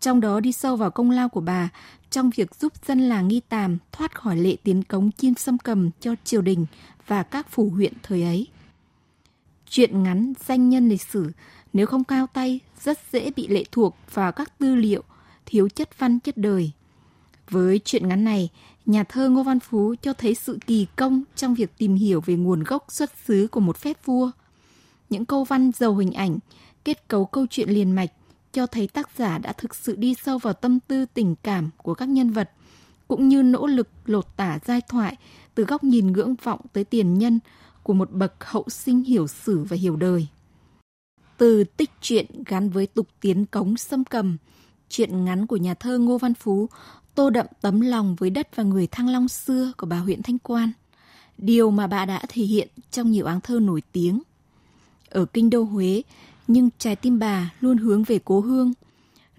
Trong 0.00 0.20
đó 0.20 0.40
đi 0.40 0.52
sâu 0.52 0.76
vào 0.76 0.90
công 0.90 1.10
lao 1.10 1.28
của 1.28 1.40
bà 1.40 1.68
trong 2.10 2.30
việc 2.30 2.54
giúp 2.54 2.72
dân 2.86 3.00
làng 3.00 3.28
Nghi 3.28 3.40
Tàm 3.48 3.78
thoát 3.92 4.20
khỏi 4.20 4.36
lệ 4.36 4.56
tiến 4.62 4.82
cống 4.82 5.10
chim 5.10 5.34
xâm 5.34 5.58
cầm 5.58 5.90
cho 6.00 6.14
triều 6.24 6.42
đình 6.42 6.66
và 7.06 7.22
các 7.22 7.46
phủ 7.50 7.70
huyện 7.70 7.92
thời 8.02 8.22
ấy. 8.22 8.46
Chuyện 9.70 10.02
ngắn 10.02 10.32
danh 10.46 10.68
nhân 10.68 10.88
lịch 10.88 11.02
sử 11.02 11.30
nếu 11.72 11.86
không 11.86 12.04
cao 12.04 12.26
tay 12.26 12.60
rất 12.80 12.98
dễ 13.12 13.30
bị 13.30 13.48
lệ 13.48 13.64
thuộc 13.72 13.96
vào 14.14 14.32
các 14.32 14.58
tư 14.58 14.74
liệu 14.74 15.02
thiếu 15.46 15.68
chất 15.68 15.98
văn 15.98 16.20
chất 16.20 16.36
đời. 16.36 16.70
Với 17.50 17.80
chuyện 17.84 18.08
ngắn 18.08 18.24
này, 18.24 18.48
nhà 18.86 19.04
thơ 19.04 19.28
Ngô 19.28 19.42
Văn 19.42 19.60
Phú 19.60 19.94
cho 20.02 20.12
thấy 20.12 20.34
sự 20.34 20.58
kỳ 20.66 20.86
công 20.96 21.22
trong 21.36 21.54
việc 21.54 21.78
tìm 21.78 21.94
hiểu 21.94 22.20
về 22.20 22.34
nguồn 22.34 22.62
gốc 22.64 22.84
xuất 22.88 23.10
xứ 23.26 23.48
của 23.50 23.60
một 23.60 23.76
phép 23.76 23.96
vua. 24.04 24.30
Những 25.10 25.24
câu 25.24 25.44
văn 25.44 25.70
giàu 25.72 25.96
hình 25.96 26.12
ảnh, 26.12 26.38
kết 26.84 27.08
cấu 27.08 27.24
câu 27.24 27.46
chuyện 27.50 27.70
liền 27.70 27.92
mạch 27.92 28.10
cho 28.52 28.66
thấy 28.66 28.88
tác 28.88 29.10
giả 29.16 29.38
đã 29.38 29.52
thực 29.52 29.74
sự 29.74 29.96
đi 29.96 30.14
sâu 30.14 30.38
vào 30.38 30.52
tâm 30.52 30.80
tư 30.80 31.06
tình 31.14 31.34
cảm 31.42 31.70
của 31.76 31.94
các 31.94 32.08
nhân 32.08 32.30
vật, 32.30 32.50
cũng 33.08 33.28
như 33.28 33.42
nỗ 33.42 33.66
lực 33.66 33.88
lột 34.04 34.36
tả 34.36 34.58
giai 34.64 34.80
thoại 34.88 35.16
từ 35.54 35.64
góc 35.64 35.84
nhìn 35.84 36.06
ngưỡng 36.06 36.34
vọng 36.42 36.60
tới 36.72 36.84
tiền 36.84 37.18
nhân 37.18 37.40
của 37.88 37.94
một 37.94 38.12
bậc 38.12 38.44
hậu 38.44 38.64
sinh 38.68 39.04
hiểu 39.04 39.26
sử 39.26 39.62
và 39.62 39.76
hiểu 39.76 39.96
đời. 39.96 40.26
Từ 41.38 41.64
tích 41.64 41.90
truyện 42.00 42.26
gắn 42.46 42.70
với 42.70 42.86
tục 42.86 43.06
tiến 43.20 43.46
cống 43.46 43.76
xâm 43.76 44.04
cầm, 44.04 44.36
chuyện 44.88 45.24
ngắn 45.24 45.46
của 45.46 45.56
nhà 45.56 45.74
thơ 45.74 45.98
Ngô 45.98 46.18
Văn 46.18 46.34
Phú 46.34 46.68
tô 47.14 47.30
đậm 47.30 47.46
tấm 47.60 47.80
lòng 47.80 48.16
với 48.18 48.30
đất 48.30 48.56
và 48.56 48.62
người 48.62 48.86
Thăng 48.86 49.08
Long 49.08 49.28
xưa 49.28 49.72
của 49.76 49.86
bà 49.86 49.98
huyện 49.98 50.22
Thanh 50.22 50.38
Quan, 50.38 50.72
điều 51.38 51.70
mà 51.70 51.86
bà 51.86 52.04
đã 52.04 52.22
thể 52.28 52.42
hiện 52.42 52.68
trong 52.90 53.10
nhiều 53.10 53.26
áng 53.26 53.40
thơ 53.40 53.60
nổi 53.60 53.82
tiếng. 53.92 54.22
Ở 55.10 55.24
kinh 55.24 55.50
đô 55.50 55.62
Huế, 55.62 56.02
nhưng 56.48 56.70
trái 56.78 56.96
tim 56.96 57.18
bà 57.18 57.50
luôn 57.60 57.78
hướng 57.78 58.04
về 58.04 58.18
cố 58.24 58.40
hương. 58.40 58.72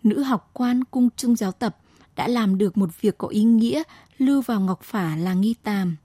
Nữ 0.04 0.24
học 0.24 0.50
quan 0.54 0.84
cung 0.84 1.10
trung 1.16 1.36
giáo 1.36 1.52
tập 1.52 1.78
đã 2.16 2.28
làm 2.28 2.58
được 2.58 2.78
một 2.78 2.90
việc 3.02 3.18
có 3.18 3.28
ý 3.28 3.44
nghĩa 3.44 3.84
lưu 4.18 4.42
vào 4.42 4.62
ngọc 4.62 4.82
phả 4.84 5.16
là 5.16 5.34
nghi 5.34 5.56
tàm. 5.64 5.96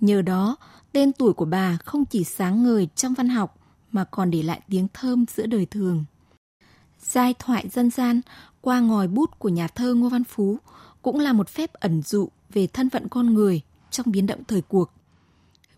Nhờ 0.00 0.22
đó, 0.22 0.56
tên 0.92 1.12
tuổi 1.12 1.32
của 1.32 1.44
bà 1.44 1.76
không 1.84 2.04
chỉ 2.04 2.24
sáng 2.24 2.62
ngời 2.62 2.88
trong 2.94 3.14
văn 3.14 3.28
học 3.28 3.58
mà 3.92 4.04
còn 4.04 4.30
để 4.30 4.42
lại 4.42 4.60
tiếng 4.68 4.88
thơm 4.94 5.24
giữa 5.34 5.46
đời 5.46 5.66
thường. 5.66 6.04
Giai 7.00 7.34
thoại 7.38 7.68
dân 7.68 7.90
gian 7.90 8.20
qua 8.60 8.80
ngòi 8.80 9.08
bút 9.08 9.38
của 9.38 9.48
nhà 9.48 9.68
thơ 9.68 9.94
Ngô 9.94 10.08
Văn 10.08 10.24
Phú 10.24 10.58
cũng 11.02 11.20
là 11.20 11.32
một 11.32 11.48
phép 11.48 11.72
ẩn 11.72 12.02
dụ 12.02 12.28
về 12.52 12.66
thân 12.66 12.90
phận 12.90 13.08
con 13.08 13.34
người 13.34 13.60
trong 13.90 14.10
biến 14.10 14.26
động 14.26 14.44
thời 14.48 14.62
cuộc. 14.62 14.90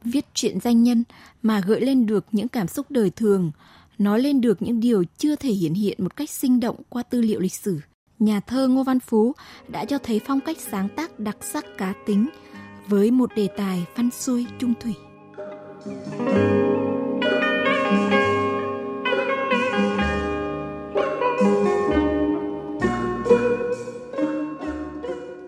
Viết 0.04 0.26
chuyện 0.34 0.60
danh 0.60 0.82
nhân 0.82 1.04
mà 1.42 1.60
gợi 1.60 1.80
lên 1.80 2.06
được 2.06 2.26
những 2.32 2.48
cảm 2.48 2.68
xúc 2.68 2.86
đời 2.90 3.10
thường, 3.10 3.50
nói 3.98 4.22
lên 4.22 4.40
được 4.40 4.62
những 4.62 4.80
điều 4.80 5.04
chưa 5.18 5.36
thể 5.36 5.50
hiện 5.50 5.74
hiện 5.74 5.98
một 6.02 6.16
cách 6.16 6.30
sinh 6.30 6.60
động 6.60 6.76
qua 6.88 7.02
tư 7.02 7.20
liệu 7.20 7.40
lịch 7.40 7.54
sử. 7.54 7.80
Nhà 8.18 8.40
thơ 8.40 8.68
Ngô 8.68 8.82
Văn 8.82 9.00
Phú 9.00 9.32
đã 9.68 9.84
cho 9.84 9.98
thấy 9.98 10.20
phong 10.26 10.40
cách 10.40 10.56
sáng 10.70 10.88
tác 10.88 11.18
đặc 11.18 11.36
sắc 11.40 11.64
cá 11.78 11.94
tính 12.06 12.28
với 12.90 13.10
một 13.10 13.30
đề 13.36 13.48
tài 13.56 13.86
văn 13.96 14.10
xuôi 14.10 14.46
trung 14.58 14.74
thủy. 14.80 14.94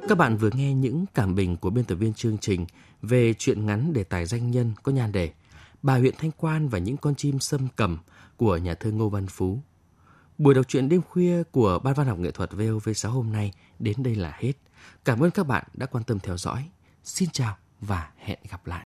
Các 0.09 0.18
bạn 0.18 0.37
vừa 0.37 0.50
nghe 0.55 0.74
những 0.74 1.05
cảm 1.14 1.35
bình 1.35 1.57
của 1.57 1.70
biên 1.70 1.85
tập 1.85 1.94
viên 1.94 2.14
chương 2.14 2.38
trình 2.38 2.66
về 3.02 3.35
chuyện 3.38 3.66
ngắn 3.66 3.92
đề 3.92 4.05
tài 4.05 4.26
danh 4.26 4.50
nhân 4.50 4.72
có 4.83 4.92
nhan 4.92 5.12
đề 5.12 5.33
Bà 5.83 5.98
huyện 5.98 6.14
Thanh 6.18 6.31
Quan 6.37 6.68
và 6.68 6.78
những 6.78 6.96
con 6.96 7.14
chim 7.14 7.38
sâm 7.38 7.68
cầm 7.76 7.98
của 8.37 8.57
nhà 8.57 8.74
thơ 8.74 8.90
Ngô 8.90 9.09
Văn 9.09 9.26
Phú. 9.26 9.59
Buổi 10.38 10.55
đọc 10.55 10.68
truyện 10.68 10.88
đêm 10.88 11.02
khuya 11.02 11.42
của 11.42 11.78
Ban 11.78 11.94
văn 11.94 12.07
học 12.07 12.18
nghệ 12.18 12.31
thuật 12.31 12.50
VOV6 12.50 13.11
hôm 13.11 13.33
nay 13.33 13.52
đến 13.78 14.02
đây 14.02 14.14
là 14.14 14.37
hết. 14.38 14.52
Cảm 15.05 15.20
ơn 15.20 15.31
các 15.31 15.46
bạn 15.46 15.64
đã 15.74 15.87
quan 15.87 16.05
tâm 16.05 16.18
theo 16.18 16.37
dõi. 16.37 16.68
Xin 17.04 17.28
chào 17.32 17.56
và 17.80 18.08
hẹn 18.18 18.38
gặp 18.50 18.66
lại. 18.66 18.86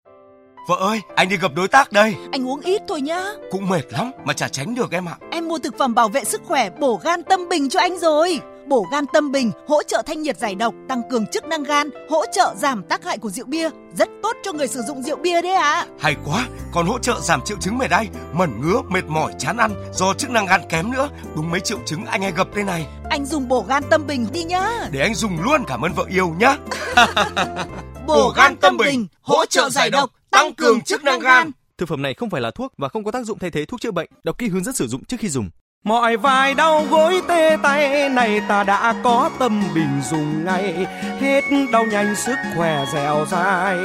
Vợ 0.68 0.76
ơi, 0.76 1.00
anh 1.16 1.28
đi 1.28 1.36
gặp 1.36 1.50
đối 1.54 1.68
tác 1.68 1.92
đây. 1.92 2.14
Anh 2.32 2.48
uống 2.48 2.60
ít 2.60 2.82
thôi 2.88 3.00
nhá. 3.00 3.24
Cũng 3.50 3.68
mệt 3.68 3.92
lắm 3.92 4.10
mà 4.24 4.32
chả 4.32 4.48
tránh 4.48 4.74
được 4.74 4.90
em 4.92 5.08
ạ. 5.08 5.16
Em 5.30 5.48
mua 5.48 5.58
thực 5.58 5.78
phẩm 5.78 5.94
bảo 5.94 6.08
vệ 6.08 6.24
sức 6.24 6.40
khỏe 6.44 6.70
bổ 6.70 7.00
gan 7.04 7.22
tâm 7.22 7.48
bình 7.48 7.68
cho 7.68 7.80
anh 7.80 7.98
rồi. 7.98 8.40
Bổ 8.66 8.86
gan 8.92 9.04
tâm 9.12 9.32
bình 9.32 9.50
hỗ 9.68 9.82
trợ 9.82 10.02
thanh 10.06 10.22
nhiệt 10.22 10.38
giải 10.38 10.54
độc, 10.54 10.74
tăng 10.88 11.02
cường 11.10 11.26
chức 11.26 11.44
năng 11.44 11.62
gan, 11.62 11.90
hỗ 12.10 12.24
trợ 12.32 12.54
giảm 12.56 12.82
tác 12.82 13.04
hại 13.04 13.18
của 13.18 13.30
rượu 13.30 13.46
bia, 13.46 13.70
rất 13.96 14.08
tốt 14.22 14.36
cho 14.42 14.52
người 14.52 14.68
sử 14.68 14.82
dụng 14.82 15.02
rượu 15.02 15.16
bia 15.16 15.42
đấy 15.42 15.52
ạ. 15.52 15.72
À. 15.72 15.86
Hay 16.00 16.16
quá, 16.24 16.46
còn 16.72 16.86
hỗ 16.86 16.98
trợ 16.98 17.20
giảm 17.20 17.40
triệu 17.44 17.56
chứng 17.60 17.78
mệt 17.78 17.88
đay, 17.88 18.08
mẩn 18.32 18.60
ngứa, 18.60 18.82
mệt 18.88 19.04
mỏi, 19.04 19.32
chán 19.38 19.56
ăn 19.56 19.70
do 19.92 20.14
chức 20.14 20.30
năng 20.30 20.46
gan 20.46 20.60
kém 20.68 20.92
nữa. 20.92 21.08
Đúng 21.36 21.50
mấy 21.50 21.60
triệu 21.60 21.78
chứng 21.86 22.04
anh 22.04 22.22
hay 22.22 22.32
gặp 22.32 22.46
đây 22.54 22.64
này. 22.64 22.86
Anh 23.10 23.26
dùng 23.26 23.48
bổ 23.48 23.64
gan 23.68 23.82
tâm 23.90 24.06
bình 24.06 24.26
đi 24.32 24.44
nhá. 24.44 24.68
Để 24.90 25.00
anh 25.00 25.14
dùng 25.14 25.42
luôn, 25.42 25.64
cảm 25.66 25.84
ơn 25.84 25.92
vợ 25.92 26.04
yêu 26.08 26.34
nhá. 26.38 26.56
bổ 28.08 28.32
gan 28.36 28.56
tâm 28.56 28.76
bình 28.76 29.06
hỗ 29.20 29.46
trợ 29.46 29.70
giải 29.70 29.90
độc 29.90 30.10
tăng 30.30 30.54
cường 30.54 30.80
chức 30.80 31.04
năng 31.04 31.20
gan. 31.20 31.50
Thực 31.78 31.88
phẩm 31.88 32.02
này 32.02 32.14
không 32.14 32.30
phải 32.30 32.40
là 32.40 32.50
thuốc 32.50 32.72
và 32.78 32.88
không 32.88 33.04
có 33.04 33.10
tác 33.10 33.26
dụng 33.26 33.38
thay 33.38 33.50
thế 33.50 33.64
thuốc 33.64 33.80
chữa 33.80 33.90
bệnh. 33.90 34.10
Đọc 34.24 34.38
kỹ 34.38 34.48
hướng 34.48 34.64
dẫn 34.64 34.74
sử 34.74 34.86
dụng 34.86 35.04
trước 35.04 35.16
khi 35.20 35.28
dùng. 35.28 35.50
Mọi 35.84 36.16
vai 36.16 36.54
đau 36.54 36.86
gối 36.90 37.22
tê 37.28 37.56
tay 37.62 38.08
này 38.08 38.40
ta 38.48 38.64
đã 38.64 38.94
có 39.02 39.30
tâm 39.38 39.62
bình 39.74 40.00
dùng 40.10 40.44
ngay. 40.44 40.86
Hết 41.20 41.40
đau 41.72 41.84
nhanh 41.84 42.16
sức 42.16 42.36
khỏe 42.56 42.84
dẻo 42.92 43.26
dai. 43.30 43.76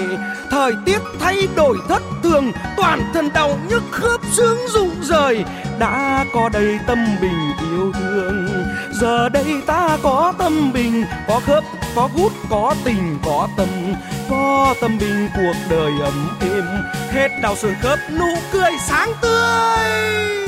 Thời 0.52 0.74
tiết 0.86 1.00
thay 1.20 1.48
đổi 1.56 1.78
thất 1.90 2.04
thường 2.24 2.52
Toàn 2.78 3.12
thân 3.14 3.30
đau 3.34 3.58
nhức 3.70 3.84
khớp 3.92 4.22
xương 4.32 4.58
rụng 4.68 4.96
rời. 5.02 5.46
Đã 5.80 6.26
có 6.34 6.50
đầy 6.50 6.80
tâm 6.88 7.06
bình 7.22 7.52
yêu 7.72 7.92
thương. 7.94 8.48
Giờ 8.94 9.30
đây 9.30 9.62
ta 9.68 9.98
có 10.04 10.34
tâm 10.38 10.74
bình 10.74 11.06
Có 11.28 11.42
khớp, 11.46 11.64
có 11.96 12.10
gút, 12.16 12.32
có 12.50 12.76
tình, 12.84 13.20
có 13.26 13.48
tâm. 13.58 13.68
Có 14.30 14.76
tâm 14.82 14.98
bình 15.00 15.30
cuộc 15.36 15.56
đời 15.70 15.92
ấm 16.04 16.38
êm. 16.42 16.66
Hết 17.12 17.30
đau 17.42 17.56
xương 17.56 17.76
khớp 17.82 18.00
nụ 18.20 18.34
cười 18.52 18.72
sáng 18.88 19.10
tươi. 19.22 20.44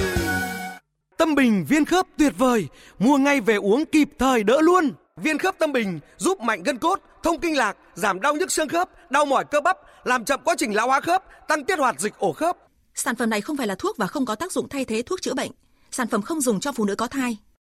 Tâm 1.17 1.35
Bình 1.35 1.65
viên 1.69 1.85
khớp 1.85 2.07
tuyệt 2.17 2.33
vời, 2.37 2.67
mua 2.99 3.17
ngay 3.17 3.41
về 3.41 3.55
uống 3.55 3.85
kịp 3.85 4.09
thời 4.19 4.43
đỡ 4.43 4.61
luôn. 4.61 4.91
Viên 5.15 5.37
khớp 5.37 5.55
Tâm 5.59 5.71
Bình 5.71 5.99
giúp 6.17 6.39
mạnh 6.39 6.63
gân 6.63 6.77
cốt, 6.77 7.01
thông 7.23 7.39
kinh 7.39 7.57
lạc, 7.57 7.77
giảm 7.93 8.21
đau 8.21 8.35
nhức 8.35 8.51
xương 8.51 8.69
khớp, 8.69 9.11
đau 9.11 9.25
mỏi 9.25 9.45
cơ 9.51 9.61
bắp, 9.61 9.77
làm 10.03 10.25
chậm 10.25 10.39
quá 10.43 10.55
trình 10.57 10.75
lão 10.75 10.87
hóa 10.87 11.01
khớp, 11.01 11.23
tăng 11.47 11.63
tiết 11.65 11.79
hoạt 11.79 11.99
dịch 11.99 12.13
ổ 12.19 12.33
khớp. 12.33 12.57
Sản 12.95 13.15
phẩm 13.15 13.29
này 13.29 13.41
không 13.41 13.57
phải 13.57 13.67
là 13.67 13.75
thuốc 13.75 13.97
và 13.97 14.07
không 14.07 14.25
có 14.25 14.35
tác 14.35 14.51
dụng 14.51 14.69
thay 14.69 14.85
thế 14.85 15.01
thuốc 15.01 15.21
chữa 15.21 15.33
bệnh. 15.33 15.51
Sản 15.91 16.07
phẩm 16.07 16.21
không 16.21 16.41
dùng 16.41 16.59
cho 16.59 16.71
phụ 16.71 16.85
nữ 16.85 16.95
có 16.95 17.07
thai. 17.07 17.37